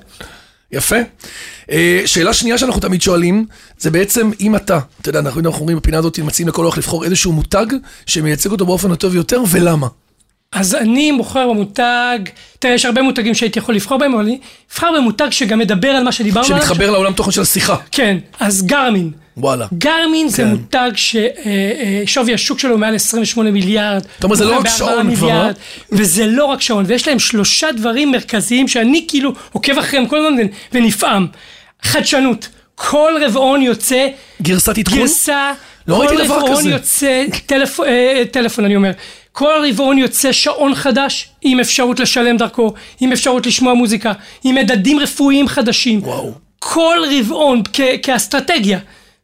יפה. 0.72 0.96
אה, 1.71 2.01
שאלה 2.06 2.34
שנייה 2.34 2.58
שאנחנו 2.58 2.82
תמיד 2.82 3.01
שואלים, 3.01 3.45
זה 3.78 3.91
בעצם 3.91 4.32
אם 4.39 4.56
אתה, 4.56 4.80
אתה 5.01 5.10
יודע, 5.10 5.19
אנחנו 5.19 5.41
אומרים 5.60 5.78
בפינה 5.78 5.97
הזאת, 5.97 6.19
מציעים 6.19 6.49
לכל 6.49 6.63
אורך 6.63 6.78
לבחור 6.78 7.06
איזשהו 7.06 7.32
מותג 7.34 7.65
שמייצג 8.06 8.51
אותו 8.51 8.65
באופן 8.65 8.91
הטוב 8.91 9.12
ביותר, 9.12 9.43
ולמה? 9.49 9.88
אז 10.51 10.75
אני 10.75 11.12
בוחר 11.17 11.47
במותג, 11.49 12.19
תראה, 12.60 12.73
יש 12.73 12.86
הרבה 12.86 13.01
מותגים 13.01 13.34
שהייתי 13.34 13.60
יכול 13.60 13.75
לבחור 13.75 13.97
בהם, 13.97 14.13
אבל 14.13 14.23
אני 14.23 14.39
אבחר 14.73 14.88
במותג 14.97 15.28
שגם 15.32 15.60
מדבר 15.60 15.89
על 15.89 16.04
מה 16.04 16.12
שדיברנו 16.12 16.45
עליו. 16.45 16.58
שמתחבר 16.58 16.91
לעולם 16.91 17.13
תוכן 17.13 17.32
של 17.32 17.41
השיחה. 17.41 17.75
כן, 17.91 18.17
אז 18.39 18.65
גרמין. 18.65 19.12
וואלה. 19.38 19.67
גרמין 19.78 20.28
כן. 20.28 20.34
זה 20.34 20.45
מותג 20.45 20.91
ששווי 20.95 22.34
השוק 22.34 22.60
שלו 22.60 22.78
מעל 22.78 22.95
28 22.95 23.51
מיליארד. 23.51 24.06
אתה 24.17 24.28
אומר, 24.28 24.36
זה 24.36 24.45
לא 24.45 24.60
רק 24.60 24.67
שעון 24.67 25.15
כבר, 25.15 25.30
אה? 25.30 25.51
וזה 25.91 26.25
לא 26.28 26.45
רק 26.45 26.62
שעון, 26.62 26.86
ויש 26.88 27.08
להם 27.08 27.19
שלושה 27.19 27.71
דברים 27.71 28.12
מרכזיים 28.12 28.67
שאני 28.67 29.06
כאילו 29.08 29.34
עוקב 29.51 29.78
אחריהם 29.78 30.08
כל 30.08 30.17
הזמן 30.17 30.41
ונפעם. 30.73 31.28
חדשנות. 31.86 32.48
כל 32.76 33.13
רבעון 33.26 33.62
יוצא... 33.62 34.08
גרסת 34.41 34.78
עדכון? 34.78 34.98
גרסה... 35.00 35.52
לא 35.88 36.00
ראיתי 36.00 36.15
דבר 36.15 36.24
כזה. 36.24 36.34
כל 36.34 36.45
רבעון 36.48 36.69
יוצא, 36.69 37.24
טלפ... 37.45 37.80
אה, 37.80 38.24
טלפון 38.32 38.65
אני 38.65 38.76
אומר, 38.76 38.91
כל 39.32 39.65
רבעון 39.69 39.98
יוצא 39.98 40.32
שעון 40.32 40.76
חדש 40.76 41.30
עם 41.41 41.60
אפשרות 41.60 42.00
לשלם 42.00 42.38
דרכו, 42.38 42.74
עם 43.00 43.12
אפשרות 43.12 43.45
לשמוע 43.45 43.74
מוזיקה, 43.74 44.13
עם 44.43 44.56
מדדים 44.56 45.00
רפואיים 45.00 45.48
חדשים. 45.48 46.04
וואו. 46.04 46.32
כל 46.60 46.98
רבעון 47.19 47.62
כ- 47.74 47.82
כאסטרטגיה. 48.04 48.80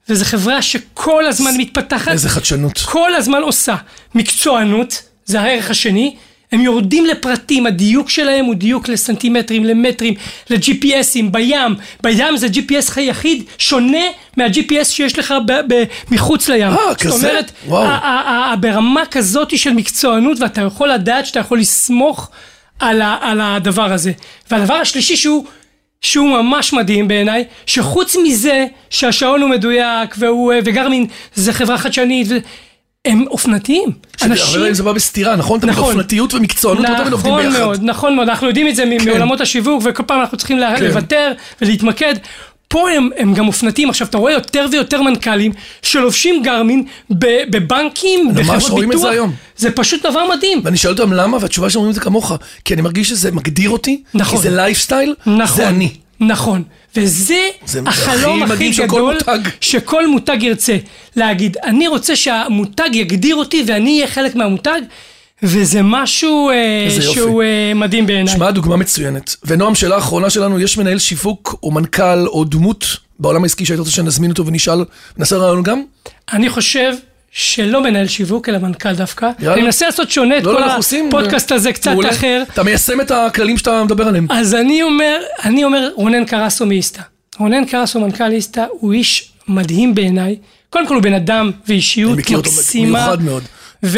וזו 0.10 0.26
חברה 0.26 0.62
שכל 0.62 1.26
הזמן 1.26 1.52
מתפתחת. 1.58 2.12
איזה 2.12 2.30
חדשנות. 2.30 2.78
כל 2.78 3.15
הזמן 3.15 3.41
עושה. 3.41 3.76
מקצוענות, 4.15 5.02
זה 5.26 5.41
הערך 5.41 5.69
השני. 5.69 6.15
הם 6.52 6.62
יורדים 6.62 7.06
לפרטים, 7.06 7.66
הדיוק 7.66 8.10
שלהם 8.10 8.46
הוא 8.46 8.56
דיוק 8.56 8.88
לסנטימטרים, 8.90 9.64
למטרים, 9.66 10.14
ל-GPSים, 10.50 11.24
בים. 11.32 11.76
בים 12.04 12.38
זה 12.38 12.48
GPS 12.48 13.00
יחיד 13.00 13.44
שונה 13.58 14.02
מה-GPS 14.38 14.84
שיש 14.86 15.20
לך 15.20 15.34
ב- 15.48 15.74
ב- 15.74 15.84
מחוץ 16.12 16.50
לים. 16.50 16.68
אה, 16.72 16.96
כזה? 16.96 17.10
זאת 17.10 17.24
אומרת. 17.24 17.52
ברמה 18.60 19.06
כזאת 19.12 19.58
של 19.58 19.74
מקצוענות, 19.74 20.40
ואתה 20.40 20.62
יכול 20.62 20.90
לדעת 20.90 21.26
שאתה 21.26 21.40
יכול 21.40 21.60
לסמוך 21.60 22.30
על, 22.80 23.02
ה- 23.02 23.18
על 23.22 23.42
הדבר 23.42 23.94
הזה. 23.94 24.12
והדבר 24.52 24.74
השלישי 24.74 25.16
שהוא... 25.16 25.46
שהוא 26.04 26.30
ממש 26.30 26.74
מדהים 26.74 27.08
בעיניי, 27.08 27.44
שחוץ 27.66 28.16
מזה 28.24 28.66
שהשעון 28.90 29.42
הוא 29.42 29.50
מדויק 29.50 30.16
והוא, 30.18 30.54
וגרמין 30.66 31.06
זה 31.36 31.54
חברה 31.54 31.78
חדשנית, 31.78 32.28
הם 33.06 33.26
אופנתיים. 33.28 33.90
אנשים... 34.22 34.46
פעמים 34.54 34.74
זה 34.74 34.84
בא 34.84 34.92
בסתירה, 34.92 35.36
נכון? 35.36 35.60
תמיד 35.60 35.74
נכון. 35.74 35.90
אופנתיות 35.90 36.34
ומקצוענות 36.34 36.90
לא 36.90 36.98
תמיד 36.98 37.14
עובדים 37.14 37.36
ביחד. 37.36 37.50
נכון 37.50 37.62
מאוד, 37.62 37.80
נכון 37.84 38.16
מאוד, 38.16 38.30
אנחנו 38.30 38.48
יודעים 38.48 38.68
את 38.68 38.76
זה 38.76 38.84
כן. 38.84 39.10
מעולמות 39.10 39.42
השיווק, 39.42 39.82
וכל 39.86 40.04
פעם 40.04 40.20
אנחנו 40.20 40.38
צריכים 40.38 40.60
כן. 40.78 40.84
לוותר 40.84 41.32
ולהתמקד. 41.62 42.16
פה 42.68 42.92
הם, 42.92 43.10
הם 43.18 43.34
גם 43.34 43.48
אופנתיים. 43.48 43.90
עכשיו, 43.90 44.08
אתה 44.08 44.18
רואה 44.18 44.34
יותר 44.34 44.66
ויותר 44.72 45.02
מנכ"לים 45.02 45.52
שלובשים 45.82 46.44
גרמין 46.44 46.84
בבנקים, 47.10 48.30
בחברות 48.30 48.36
ביטוח. 48.36 48.56
ממש 48.56 48.70
רואים 48.70 48.92
את 48.92 49.00
זה 49.00 49.10
היום. 49.10 49.34
זה 49.58 49.72
פשוט 49.72 50.06
דבר 50.06 50.26
מדהים. 50.36 50.62
ואני 50.64 50.78
שואל 50.78 50.94
אותם 50.94 51.14
למה, 51.14 51.38
והתשובה 51.42 51.70
שאומרים 51.70 51.90
את 51.90 51.96
זה 51.96 52.02
כמוך. 52.02 52.32
כי 52.66 52.74
אני 52.74 52.82
מרגיש 52.82 53.10
שזה 53.10 53.32
מגדיר 53.32 53.70
אותי, 53.70 54.04
נכון. 54.14 54.38
כי 54.38 54.44
זה 54.44 54.56
לייפסטייל, 54.56 55.16
נכון. 55.26 55.58
זה 55.58 55.68
אני. 55.68 55.92
נכון. 56.22 56.64
וזה 56.96 57.48
החלום 57.86 58.44
הכי, 58.44 58.70
הכי 58.70 58.84
גדול 58.84 59.14
מותג. 59.14 59.40
שכל 59.62 60.08
מותג 60.08 60.38
ירצה 60.44 60.78
להגיד. 61.16 61.58
אני 61.64 61.88
רוצה 61.88 62.16
שהמותג 62.16 62.90
יגדיר 62.94 63.36
אותי 63.36 63.64
ואני 63.68 63.96
אהיה 63.96 64.08
חלק 64.08 64.36
מהמותג. 64.36 64.82
וזה 65.44 65.80
משהו 65.84 66.50
אה, 66.50 67.02
שהוא 67.02 67.44
אה, 67.44 67.74
מדהים 67.76 68.06
בעיניי. 68.08 68.34
שמע, 68.34 68.52
דוגמה 68.52 68.76
מצוינת. 68.76 69.36
ונועם, 69.46 69.76
שאלה 69.76 69.98
אחרונה 69.98 70.30
שלנו, 70.30 70.60
יש 70.60 70.78
מנהל 70.78 71.00
שיווק 71.00 71.56
או 71.64 71.72
מנכ"ל 71.72 72.28
או 72.28 72.44
דמות 72.44 72.98
בעולם 73.20 73.44
העסקי 73.44 73.66
שהיית 73.66 73.80
רוצה 73.80 73.92
שנזמין 73.92 74.32
אותו 74.32 74.46
ונשאל, 74.46 74.86
נעשה 75.18 75.38
רעיון 75.38 75.64
גם? 75.64 75.82
אני 76.34 76.50
חושב 76.50 76.94
שלא 77.32 77.84
מנהל 77.84 78.08
שיווק, 78.08 78.50
אלא 78.50 78.58
מנכ"ל 78.58 78.94
דווקא. 78.94 79.30
יאללה. 79.39 79.54
אני 79.54 79.62
מנסה 79.62 79.86
לעשות 79.86 80.12
שונה 80.12 80.38
את 80.38 80.44
לא, 80.44 80.52
כל 80.54 80.60
לא, 80.60 81.08
הפודקאסט 81.08 81.52
הזה 81.52 81.74
קצת 81.74 81.91
מעולה. 81.91 82.10
אחר. 82.10 82.44
אתה 82.54 82.63
מיישם 82.63 83.02
את 83.02 83.12
הכללים 83.12 83.58
שאתה 83.58 83.84
מדבר 83.84 84.08
עליהם. 84.08 84.28
אז 84.30 84.56
אני 84.56 84.84
אומר, 84.84 85.22
אני 85.44 85.63
אומר 85.63 85.89
רונן 85.96 86.26
קרסו 86.26 86.65
מאיסתא. 86.65 87.02
רונן 87.39 87.65
קרסו, 87.65 88.00
מנכ"ל 88.00 88.32
איסתא, 88.32 88.65
הוא 88.70 88.94
איש 88.94 89.32
מדהים 89.48 89.96
בעיניי. 89.96 90.36
קודם 90.70 90.88
כל 90.88 90.96
הוא 90.96 91.04
בן 91.04 91.13
אדם 91.13 91.52
ואישיות 91.67 92.17
מקסימה. 92.17 92.38
אני 92.38 92.50
מכיר 92.50 92.78
אותו 92.78 93.00
מיוחד 93.00 93.24
מאוד. 93.24 93.44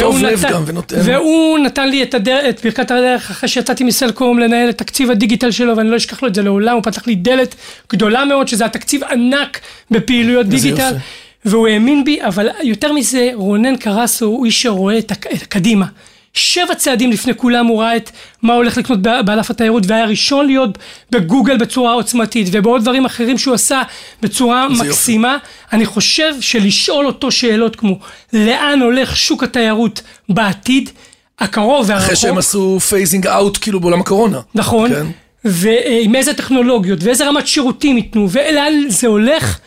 טוב 0.00 0.22
לב 0.22 0.44
גם 0.50 0.62
ונותן. 0.66 0.96
והוא 1.04 1.58
נתן 1.58 1.88
לי 1.88 2.02
את, 2.02 2.14
הדר, 2.14 2.48
את 2.48 2.64
ברכת 2.64 2.90
הדרך 2.90 3.30
אחרי 3.30 3.48
שיצאתי 3.48 3.84
מסלקום 3.84 4.38
לנהל 4.38 4.70
את 4.70 4.78
תקציב 4.78 5.10
הדיגיטל 5.10 5.50
שלו 5.50 5.76
ואני 5.76 5.90
לא 5.90 5.96
אשכח 5.96 6.22
לו 6.22 6.28
את 6.28 6.34
זה 6.34 6.42
לעולם, 6.42 6.74
הוא 6.74 6.82
פתח 6.82 7.06
לי 7.06 7.14
דלת 7.14 7.54
גדולה 7.92 8.24
מאוד 8.24 8.48
שזה 8.48 8.64
התקציב 8.64 9.04
ענק 9.04 9.60
בפעילויות 9.90 10.46
דיגיטל. 10.46 10.82
יופי. 10.82 11.23
והוא 11.44 11.68
האמין 11.68 12.04
בי, 12.04 12.22
אבל 12.22 12.48
יותר 12.62 12.92
מזה, 12.92 13.30
רונן 13.34 13.76
קרסו 13.76 14.26
הוא 14.26 14.46
איש 14.46 14.62
שרואה 14.62 14.98
את 14.98 15.12
הקדימה. 15.42 15.86
שבע 16.34 16.74
צעדים 16.74 17.10
לפני 17.10 17.34
כולם 17.34 17.66
הוא 17.66 17.80
ראה 17.82 17.96
את 17.96 18.10
מה 18.42 18.54
הולך 18.54 18.76
לקנות 18.76 19.02
בענף 19.02 19.50
התיירות 19.50 19.82
והיה 19.86 20.04
ראשון 20.04 20.46
להיות 20.46 20.78
בגוגל 21.10 21.56
בצורה 21.56 21.92
עוצמתית 21.92 22.48
ובעוד 22.52 22.82
דברים 22.82 23.04
אחרים 23.04 23.38
שהוא 23.38 23.54
עשה 23.54 23.82
בצורה 24.22 24.68
מקסימה. 24.68 25.32
יופי. 25.32 25.46
אני 25.76 25.86
חושב 25.86 26.34
שלשאול 26.40 27.06
אותו 27.06 27.30
שאלות 27.30 27.76
כמו 27.76 27.98
לאן 28.32 28.80
הולך 28.82 29.16
שוק 29.16 29.42
התיירות 29.42 30.02
בעתיד 30.28 30.90
הקרוב 31.38 31.86
והרחוק. 31.88 32.04
אחרי 32.04 32.16
שהם 32.16 32.38
עשו 32.38 32.80
phasing 32.80 33.26
out 33.26 33.58
כאילו 33.60 33.80
בעולם 33.80 34.00
הקורונה. 34.00 34.40
נכון. 34.54 34.90
כן. 34.94 35.06
ועם 35.44 36.14
איזה 36.14 36.34
טכנולוגיות 36.34 37.02
ואיזה 37.02 37.28
רמת 37.28 37.46
שירותים 37.46 37.96
ייתנו 37.96 38.28
ולאן 38.30 38.72
זה 38.88 39.06
הולך. 39.06 39.58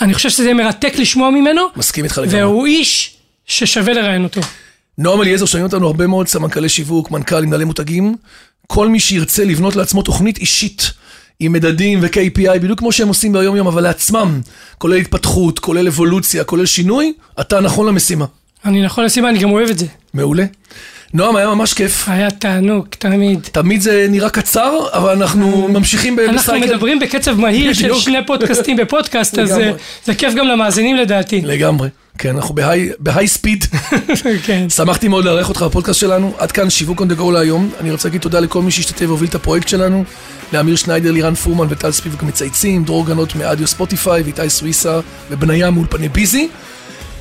אני 0.00 0.14
חושב 0.14 0.30
שזה 0.30 0.54
מרתק 0.54 0.92
לשמוע 0.98 1.30
ממנו. 1.30 1.62
מסכים 1.76 2.04
איתך 2.04 2.18
לגמרי. 2.18 2.42
והוא 2.42 2.66
איש 2.66 3.16
ששווה 3.46 3.92
לראיין 3.92 4.24
אותו. 4.24 4.40
נועם 4.98 5.20
אליעזר, 5.22 5.46
שומעים 5.46 5.66
אותנו 5.66 5.86
הרבה 5.86 6.06
מאוד 6.06 6.28
סמנכ"לי 6.28 6.68
שיווק, 6.68 7.10
מנכ"לים, 7.10 7.48
מנהלי 7.48 7.64
מותגים. 7.64 8.16
כל 8.66 8.88
מי 8.88 9.00
שירצה 9.00 9.44
לבנות 9.44 9.76
לעצמו 9.76 10.02
תוכנית 10.02 10.38
אישית 10.38 10.90
עם 11.40 11.52
מדדים 11.52 11.98
ו-KPI, 12.02 12.58
בדיוק 12.58 12.78
כמו 12.78 12.92
שהם 12.92 13.08
עושים 13.08 13.32
ביום 13.32 13.56
יום, 13.56 13.66
אבל 13.66 13.82
לעצמם, 13.82 14.40
כולל 14.78 14.96
התפתחות, 14.96 15.58
כולל 15.58 15.86
אבולוציה, 15.86 16.44
כולל 16.44 16.66
שינוי, 16.66 17.12
אתה 17.40 17.60
נכון 17.60 17.86
למשימה. 17.86 18.24
אני 18.64 18.82
נכון 18.82 19.04
למשימה, 19.04 19.28
אני 19.28 19.38
גם 19.38 19.50
אוהב 19.50 19.68
את 19.68 19.78
זה. 19.78 19.86
מעולה. 20.14 20.44
נועם, 21.14 21.36
היה 21.36 21.46
ממש 21.46 21.72
כיף. 21.72 22.08
היה 22.08 22.30
תענוג, 22.30 22.86
תמיד. 22.98 23.40
תמיד 23.52 23.80
זה 23.80 24.06
נראה 24.10 24.30
קצר, 24.30 24.86
אבל 24.92 25.12
אנחנו 25.12 25.68
ממשיכים 25.68 26.16
בסייקל. 26.16 26.32
אנחנו 26.32 26.58
מדברים 26.58 26.98
בקצב 26.98 27.40
מהיר 27.40 27.72
של 27.72 27.94
שני 27.94 28.26
פודקאסטים 28.26 28.76
בפודקאסט, 28.76 29.38
אז 29.38 29.60
זה 30.04 30.14
כיף 30.14 30.34
גם 30.34 30.46
למאזינים 30.46 30.96
לדעתי. 30.96 31.40
לגמרי. 31.44 31.88
כן, 32.18 32.36
אנחנו 32.36 32.54
בהיי 32.98 33.28
ספיד. 33.28 33.64
כן. 34.46 34.70
שמחתי 34.70 35.08
מאוד 35.08 35.24
לארח 35.24 35.48
אותך 35.48 35.62
בפודקאסט 35.62 36.00
שלנו. 36.00 36.32
עד 36.38 36.52
כאן 36.52 36.70
שיווק 36.70 37.00
on 37.00 37.04
the 37.04 37.20
go 37.20 37.30
להיום. 37.32 37.70
אני 37.80 37.90
רוצה 37.90 38.08
להגיד 38.08 38.20
תודה 38.20 38.40
לכל 38.40 38.62
מי 38.62 38.70
שהשתתף 38.70 39.06
והוביל 39.06 39.28
את 39.28 39.34
הפרויקט 39.34 39.68
שלנו. 39.68 40.04
לאמיר 40.52 40.76
שניידר, 40.76 41.12
לירן 41.12 41.34
פורמן 41.34 41.66
וטל 41.70 41.92
ספיבק 41.92 42.22
מצייצים, 42.22 42.84
דרור 42.84 43.06
גנות 43.06 43.34
מאדיו 43.34 43.66
ספוטיפיי 43.66 44.22
ואיתי 44.22 44.50
סוויסה 44.50 45.00
ובניה 45.30 45.70
מאולפני 45.70 46.08
ביזי. 46.08 46.48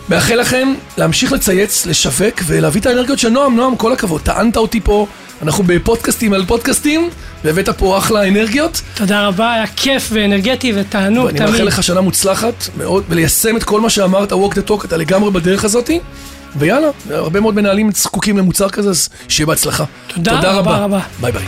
מאחל 0.09 0.35
לכם 0.35 0.73
להמשיך 0.97 1.31
לצייץ, 1.31 1.85
לשווק 1.85 2.41
ולהביא 2.45 2.81
את 2.81 2.85
האנרגיות 2.85 3.19
של 3.19 3.29
נועם. 3.29 3.55
נועם, 3.55 3.75
כל 3.75 3.93
הכבוד, 3.93 4.21
טענת 4.21 4.57
אותי 4.57 4.81
פה, 4.81 5.07
אנחנו 5.41 5.63
בפודקאסטים 5.67 6.33
על 6.33 6.45
פודקאסטים, 6.45 7.09
והבאת 7.43 7.69
פה 7.69 7.97
אחלה 7.97 8.27
אנרגיות. 8.27 8.81
תודה 8.95 9.27
רבה, 9.27 9.53
היה 9.53 9.67
כיף 9.67 10.09
ואנרגטי 10.11 10.73
ותענוג 10.75 11.29
תמיד. 11.29 11.41
ואני 11.41 11.51
מאחל 11.51 11.63
לך 11.63 11.83
שנה 11.83 12.01
מוצלחת 12.01 12.67
מאוד, 12.77 13.03
וליישם 13.09 13.57
את 13.57 13.63
כל 13.63 13.81
מה 13.81 13.89
שאמרת, 13.89 14.31
walk 14.31 14.53
the 14.53 14.69
talk, 14.69 14.85
אתה 14.85 14.97
לגמרי 14.97 15.31
בדרך 15.31 15.65
הזאתי. 15.65 15.99
ויאללה, 16.55 16.87
הרבה 17.09 17.39
מאוד 17.39 17.55
מנהלים 17.55 17.91
זקוקים 17.91 18.37
למוצר 18.37 18.69
כזה, 18.69 18.89
אז 18.89 19.09
שיהיה 19.27 19.47
בהצלחה. 19.47 19.83
תודה, 20.07 20.35
תודה 20.35 20.51
רבה. 20.51 20.77
רבה. 20.77 20.99
ביי 21.21 21.31
ביי. 21.31 21.43